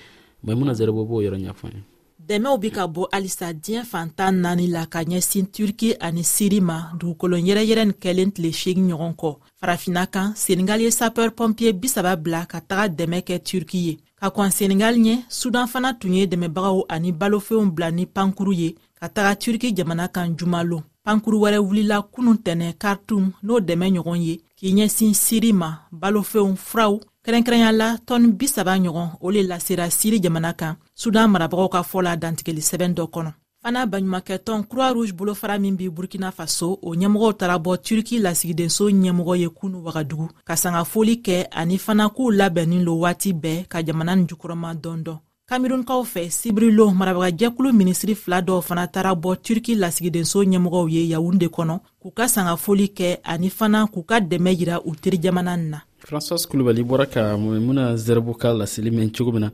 maimuna 0.46 0.72
zɛrɛbɔ 0.72 1.02
b'o 1.08 1.20
yɔrɔ 1.22 1.38
ɲafan 1.44 1.74
ye 1.76 1.82
dɛmɛw 2.28 2.56
be 2.60 2.68
ka 2.76 2.84
bɔ 2.94 3.02
halisa 3.12 3.52
diɲɛ 3.52 3.84
fantan 3.90 4.34
naani 4.42 4.66
la 4.74 4.86
ka 4.86 5.00
ɲɛsin 5.02 5.46
turki 5.52 5.94
ani 6.00 6.24
siri 6.24 6.60
ma 6.60 6.78
dugukolo 6.98 7.36
yɛrɛyɛrɛ 7.48 7.84
nin 7.84 7.92
kɛlen 8.02 8.30
tile 8.34 8.52
segi 8.60 8.80
ɲɔgɔn 8.90 9.12
kɔ 9.20 9.30
farafina 9.60 10.06
kan 10.14 10.32
senegal 10.36 10.80
ye 10.80 10.90
sapɛr 10.90 11.28
pɔnpiye 11.38 11.72
bisaba 11.80 12.16
bila 12.22 12.46
ka 12.50 12.60
taga 12.60 12.86
dɛmɛ 12.96 13.20
kɛ 13.26 13.36
turki 13.44 13.78
ye 13.86 13.98
ka 14.20 14.30
kɔn 14.30 14.50
senegal 14.52 14.94
ɲɛ 14.96 15.16
sudan 15.28 15.66
fana 15.72 15.92
tun 16.00 16.14
ye 16.14 16.26
dɛmɛbagaw 16.26 16.84
ani 16.88 17.12
balofɛnw 17.12 17.70
bila 17.74 17.90
ni 17.90 18.06
pankuru 18.06 18.52
ye 18.56 18.74
ka 18.98 19.06
taga 19.08 19.36
turki 19.38 19.72
jamana 19.74 20.08
kan 20.08 20.34
jumalon 20.36 20.82
pankuru 21.06 21.38
wɛrɛ 21.44 21.58
wulila 21.60 22.00
kunun 22.12 22.36
tɛnɛ 22.42 22.78
kartum 22.78 23.32
n'o 23.42 23.60
dɛmɛ 23.60 23.92
ɲɔgɔn 23.96 24.22
ye 24.26 24.40
k'i 24.56 24.72
ɲɛsin 24.72 25.12
siri 25.14 25.52
ma 25.52 25.70
balofɛnw 25.92 26.56
furaw 26.56 27.00
kɛrɛnkɛrɛnya 27.24 27.72
la 27.72 27.88
tɔni 28.06 28.28
bisaba 28.38 28.76
ɲɔgɔn 28.76 29.08
o 29.20 29.30
le 29.32 29.42
lasera 29.42 29.90
siri 29.90 30.20
jamana 30.20 30.52
kan 30.52 30.76
sudan 30.94 31.30
marabagaw 31.30 31.68
ka 31.72 31.80
fɔ 31.82 32.02
la 32.02 32.16
dantigɛli 32.16 32.60
sɛbɛn 32.60 32.92
dɔ 32.94 33.08
kɔnɔ 33.08 33.30
fana 33.62 33.86
baɲumankɛ 33.86 34.38
tɔn 34.44 34.64
kura 34.68 34.92
ruge 34.92 35.12
bolofara 35.16 35.58
min 35.58 35.74
be 35.74 35.88
burkina 35.88 36.30
faso 36.36 36.78
o 36.82 36.92
ɲɛmɔgɔw 36.94 37.32
taara 37.34 37.58
bɔ 37.58 37.78
turki 37.82 38.18
lasigidenso 38.20 38.90
ɲɛmɔgɔ 38.92 39.38
ye 39.38 39.48
kunu 39.48 39.78
wagadugu 39.84 40.28
ka 40.44 40.52
sangafoli 40.54 41.22
kɛ 41.22 41.48
ani 41.50 41.78
fana 41.78 42.10
k'u 42.10 42.28
labɛnnin 42.30 42.84
lo 42.84 42.92
waati 43.00 43.32
bɛɛ 43.32 43.68
ka 43.68 43.78
jamana 43.82 44.16
ni 44.16 44.26
jukɔrɔma 44.28 44.74
dɔn 44.76 45.02
dɔn 45.06 45.18
kamerunkaw 45.48 46.04
fɛ 46.04 46.28
sibirilon 46.28 46.92
marabagajɛkulu 46.94 47.72
minisiri 47.72 48.14
fila 48.16 48.42
dɔw 48.42 48.60
fana 48.62 48.86
taara 48.86 49.14
bɔ 49.16 49.40
turki 49.42 49.74
lasigidenso 49.76 50.44
ɲɛmɔgɔw 50.44 50.90
ye 50.90 51.06
yawunde 51.12 51.48
kɔnɔ 51.48 51.78
k'u 52.02 52.10
ka 52.12 52.24
sangafoli 52.28 52.92
kɛ 52.92 53.16
ani 53.24 53.48
fana 53.48 53.86
k'u 53.86 54.02
ka 54.04 54.20
dɛmɛ 54.20 54.50
yira 54.60 54.80
u 54.84 54.92
teri 54.94 55.18
jamana 55.18 55.56
na 55.56 55.78
françois 56.06 56.42
kulubali 56.48 56.82
bɔra 56.84 57.06
ka 57.14 57.22
muna 57.42 57.84
zerbo 58.04 58.32
ka 58.40 58.48
laseli 58.58 58.90
mɛn 58.96 59.08
cogo 59.16 59.30
min 59.34 59.42
na 59.48 59.50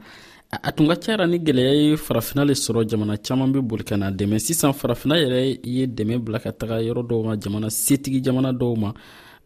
a 0.51 0.71
tun 0.75 0.87
ka 0.91 0.97
cayara 1.03 1.25
ni 1.31 1.39
gwɛlɛya 1.39 1.75
ye 1.81 1.89
farafina 2.07 2.43
le 2.49 2.55
sɔrɔ 2.55 2.81
jamana 2.91 3.15
caaman 3.27 3.53
be 3.53 3.61
boli 3.61 3.85
ka 3.89 3.97
na 3.97 4.09
dɛmɛ 4.19 4.37
sisan 4.47 4.73
farafina 4.81 5.15
yɛrɛ 5.23 5.41
ye 5.77 5.87
dɛmɛ 5.87 6.19
bila 6.25 6.39
ka 6.45 6.51
taga 6.53 6.77
yɔrɔ 6.89 7.03
dɔw 7.11 7.21
ma 7.27 7.35
jamana 7.39 7.67
setigi 7.71 8.21
jamana 8.25 8.51
dɔw 8.53 8.77
ma 8.77 8.91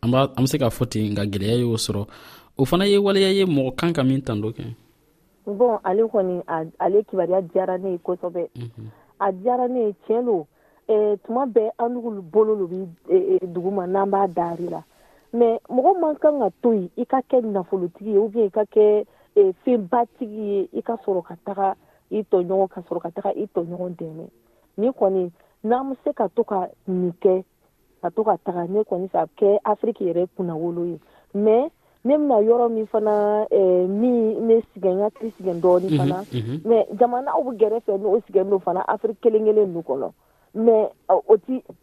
an 0.03 0.45
be 0.45 0.47
se 0.47 0.57
k'a 0.59 0.71
fɔ 0.79 0.88
ten 0.90 1.11
nka 1.12 1.25
gwɛlɛya 1.33 1.59
y'o 1.61 1.77
sɔrɔ 1.77 2.07
o 2.59 2.64
fana 2.64 2.87
ye 2.90 2.97
waleya 2.99 3.31
ye 3.38 3.45
mɔgɔ 3.45 3.75
kan 3.77 3.93
ka 3.93 4.03
min 4.03 4.23
tan 4.23 4.40
dɔ 4.43 4.53
kɛ 4.57 4.64
bon 5.47 5.79
ale 5.85 6.05
kɔni 6.09 6.40
ale 6.81 6.99
kibaruya 7.11 7.43
diyara 7.53 7.77
ne 7.81 7.90
ye 7.93 7.99
kosɔbɛ 7.99 8.49
a 9.21 9.31
diyara 9.33 9.69
ne 9.71 9.87
ye 9.88 9.95
tiɲɛ 10.09 10.25
lo 10.25 10.47
tuma 11.27 11.45
bɛɛ 11.53 11.69
an 11.79 11.88
dugu 11.95 12.23
bolo 12.23 12.55
lo 12.55 12.67
bi 12.67 12.81
e, 13.17 13.37
e, 13.43 13.47
dugu 13.47 13.71
ma 13.73 13.87
n'an 13.87 14.09
b'a 14.11 14.27
daari 14.35 14.71
la 14.71 14.83
mɛ 15.38 15.49
mɔgɔ 15.68 15.92
man 16.01 16.14
kan 16.16 16.38
ka 16.38 16.49
to 16.62 16.73
yen 16.73 16.90
i 16.97 17.05
ka 17.07 17.18
kɛ 17.31 17.42
nafolotigi 17.42 18.12
ye 18.14 18.18
ubiyɛn 18.18 18.47
i 18.47 18.51
ka 18.51 18.64
kɛ 18.75 19.05
eh, 19.37 19.53
fɛnbatigi 19.66 20.44
ye 20.49 20.68
i 20.73 20.81
ka 20.83 20.94
sɔrɔ 21.05 21.25
ka 21.27 21.35
taga 21.47 21.75
i 22.11 22.23
tɔɲɔgɔn 22.23 22.68
ka 22.68 22.81
sɔrɔ 22.87 23.01
ka 23.03 23.11
taga 23.11 23.31
i 23.35 23.47
tɔɲɔgɔn 23.55 23.97
dɛmɛ 23.99 24.25
ni 24.77 24.88
kɔni 24.90 25.31
n'an 25.64 25.90
be 25.90 25.97
se 26.05 26.12
ka 26.14 26.29
to 26.37 26.44
ka 26.44 26.68
nin 26.87 27.12
kɛ 27.23 27.42
ka 28.03 28.09
to 28.11 28.23
ka 28.25 28.37
taga 28.47 28.68
ne 28.68 28.81
kɔni 28.87 29.11
fɛ 29.11 29.18
a 29.18 29.27
kɛ 29.42 29.59
afiriki 29.64 30.07
yɛrɛ 30.12 30.29
kunna 30.37 30.55
wolo 30.57 30.85
ye 30.85 31.01
mɛ 31.35 31.70
ne 32.05 32.16
bena 32.16 32.38
yɔrɔ 32.38 32.70
min 32.70 32.87
fana 32.87 33.44
eh, 33.51 33.87
min 33.88 34.47
ne 34.47 34.62
sigɛn 34.77 35.03
ka 35.03 35.18
tiri 35.18 35.33
sigɛn 35.33 35.61
dɔɔni 35.61 35.97
fana 35.99 36.23
mɛ 36.62 36.94
jamanaw 36.97 37.42
be 37.51 37.57
gɛrɛ 37.64 37.83
fɛ 37.83 37.99
ni 38.01 38.07
o 38.07 38.20
sigɛn 38.20 38.51
do 38.51 38.59
fana 38.61 38.85
afiriki 38.87 39.23
kelen 39.23 39.47
kelen 39.51 39.68
nu 39.75 39.81
kɔnɔ 39.83 40.12
mɛ 40.59 40.90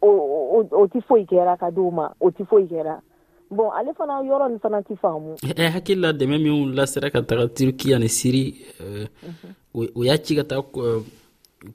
o 0.00 0.86
ti 0.86 1.00
foyi 1.06 1.26
kɛra 1.28 1.58
ka 1.58 1.68
di 1.70 1.80
o 1.80 1.90
ma 1.90 2.08
o 2.20 2.30
ti 2.30 2.44
foyi 2.44 2.64
kɛra 2.66 3.00
bon 3.52 3.70
ale 3.76 3.92
fana 3.94 4.16
yɔrɔ 4.24 4.48
ni 4.52 4.58
fana 4.62 4.78
tɛ 4.86 4.94
faamu 5.02 5.32
ɛ 5.44 5.66
hakili 5.74 6.00
la 6.00 6.12
dɛmɛ 6.12 6.36
minw 6.42 6.74
lasera 6.76 7.10
ka 7.12 7.20
taga 7.22 7.46
turkiya 7.54 7.98
ni 7.98 8.08
siri 8.08 8.64
o 9.74 10.02
y'a 10.04 10.16
ci 10.22 10.36
ka 10.36 10.42
taa 10.44 10.64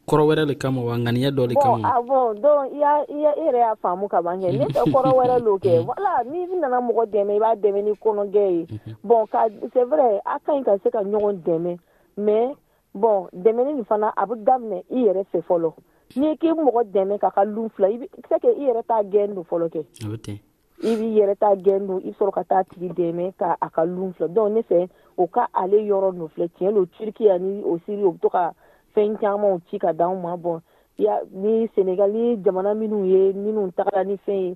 kɔrɔ 0.07 0.23
wɛrɛ 0.27 0.45
le 0.47 0.55
kama 0.55 0.81
wa 0.81 0.97
ŋaniya 0.97 1.29
dɔ 1.31 1.47
le 1.47 1.53
kama 1.55 1.85
wa 1.87 2.01
bon 2.01 2.33
donc 2.41 2.73
i 2.73 2.77
y'a 2.81 2.93
i 3.07 3.17
yɛrɛ 3.21 3.59
y'a 3.61 3.75
faamu 3.81 4.07
ka 4.09 4.21
ban 4.21 4.41
kɛ 4.41 4.51
ne 4.57 4.65
tɛ 4.65 4.83
kɔrɔ 4.89 5.11
wɛrɛ 5.13 5.43
lo 5.43 5.57
kɛ 5.57 5.85
wala 5.85 6.17
mm-hmm. 6.25 6.31
ni 6.31 6.53
i 6.53 6.55
nana 6.59 6.81
mɔgɔ 6.81 7.05
dɛmɛ 7.05 7.33
i 7.35 7.39
b'a 7.39 7.55
dɛmɛ 7.61 7.83
ni 7.83 7.91
kɔnɔgɛ 7.91 8.43
ye 8.51 8.67
mm-hmm. 8.71 8.93
bon 9.03 9.27
ka 9.27 9.45
c'est 9.73 9.83
vrai 9.85 10.19
a 10.25 10.39
ka 10.45 10.51
ɲi 10.53 10.63
ka 10.65 10.77
se 10.83 10.89
ka 10.89 11.01
ɲɔgɔn 11.03 11.43
dɛmɛ 11.45 11.77
mais 12.17 12.55
bon 12.95 13.29
dɛmɛni 13.37 13.75
nin 13.75 13.85
fana 13.85 14.11
a 14.17 14.25
bɛ 14.25 14.35
daminɛ 14.43 14.81
i 14.91 15.05
yɛrɛ 15.05 15.25
fɛ 15.33 15.43
fɔlɔ 15.47 15.73
n'i 16.17 16.35
k'i 16.41 16.57
mɔgɔ 16.57 16.81
dɛmɛ 16.91 17.19
k'a 17.21 17.31
ka 17.33 17.43
lun 17.45 17.69
fila 17.69 17.89
i 17.89 17.97
bɛ 17.99 18.09
se 18.27 18.39
ka 18.41 18.47
i 18.49 18.65
yɛrɛ 18.69 18.81
t'a 18.87 19.03
gɛn 19.17 19.35
don 19.35 19.43
fɔlɔ 19.45 19.69
kɛ 19.71 19.81
a 20.05 20.07
bɛ 20.09 20.17
ten 20.23 20.39
i 20.83 20.93
b'i 20.95 21.05
yɛrɛ 21.17 21.33
ta 21.41 21.55
gɛn 21.55 21.87
don 21.87 22.01
i 22.05 22.11
sɔrɔ 22.13 22.31
ka 22.31 22.43
taa 22.43 22.63
tigi 22.63 22.89
dɛmɛ 22.89 23.33
ka 23.39 23.55
a 23.61 23.67
ka 23.69 23.83
lun 23.85 24.13
filɛ 24.13 24.27
donc 24.29 24.53
ne 24.53 24.61
fɛ 24.61 24.89
o 25.17 25.25
ka 25.27 25.47
ale 25.53 25.77
yɔrɔ 25.81 26.11
nɔ 26.13 26.29
filɛ 26.29 26.47
tiɲɛ 26.53 26.73
don 26.73 26.85
turki 26.87 27.29
ani 27.31 27.63
o 27.65 27.79
siri 27.85 28.03
o 28.03 28.11
bɛ 28.11 28.19
to 28.21 28.29
ka 28.29 28.53
fɛn 28.95 29.17
camanw 29.17 29.57
ci 29.69 29.79
ka 29.79 29.91
d'anw 29.91 30.15
ma 30.21 30.35
bɔn 30.37 30.61
ya 30.97 31.19
ni 31.33 31.67
senegal 31.75 32.11
ni 32.11 32.37
jamana 32.45 32.75
minnu 32.75 33.05
ye 33.09 33.33
minnu 33.33 33.71
tagara 33.73 34.03
ni 34.05 34.17
fɛn 34.21 34.39
ye 34.45 34.53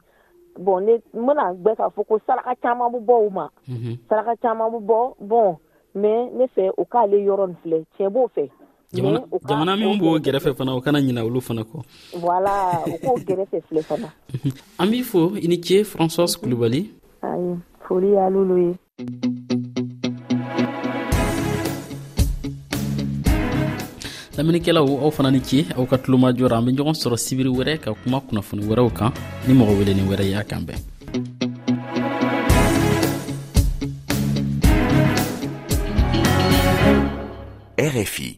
bɔn 0.59 0.79
ne 0.85 0.93
n 1.13 1.25
bena 1.25 1.43
gbɛ 1.57 1.75
k'a 1.77 1.89
fɔ 1.89 2.05
ko 2.07 2.19
saraka 2.27 2.55
caaman 2.61 2.91
be 2.91 2.99
bɔ 2.99 3.25
u 3.27 3.29
ma 3.31 3.47
saraka 4.09 4.35
caaman 4.41 4.71
be 4.71 4.77
bɔ 4.85 5.15
bɔn 5.25 5.55
mais 5.95 6.29
ne 6.33 6.45
fɛ 6.53 6.69
o 6.77 6.85
k'ale 6.85 7.17
yɔrɔ 7.17 7.47
nin 7.47 7.57
filɛ 7.65 7.85
tiɲɛ 7.97 8.09
b'o 8.13 8.27
fɛ 8.29 8.45
jamana, 8.93 9.75
min 9.75 9.97
b'o 9.97 10.17
gɛrɛfɛ 10.19 10.53
fana 10.57 10.75
o 10.75 10.81
kana 10.81 10.99
ɲina 10.99 11.23
olu 11.25 11.41
fana 11.41 11.63
kɔ 11.63 11.79
an 14.79 14.87
b'i 14.89 15.03
fo 15.03 15.33
i 15.35 15.47
ni 15.47 15.57
ce 15.61 15.83
françoise 15.83 16.35
kulubali 16.37 16.91
lamɛnnikɛlaw 24.37 24.87
aw 25.03 25.11
fana 25.11 25.31
ni 25.31 25.39
ce 25.41 25.65
aw 25.77 25.85
ka 25.85 25.97
tulomajɔra 25.97 26.57
an 26.57 26.65
be 26.65 26.71
ɲɔgɔn 26.71 26.93
sɔrɔ 27.01 27.15
sibiri 27.17 27.49
wɛrɛ 27.49 27.77
ka 27.81 27.93
kuma 28.03 28.19
kunnafoni 28.19 28.63
wɛrɛw 28.67 28.89
kan 28.97 29.11
ni 29.47 29.53
mɔgɔ 29.53 29.85
ni 29.93 30.03
wɛrɛ 30.09 30.23
y'a 30.31 30.43
kan 30.43 30.65
bɛn 30.67 30.79
RFI 37.95 38.37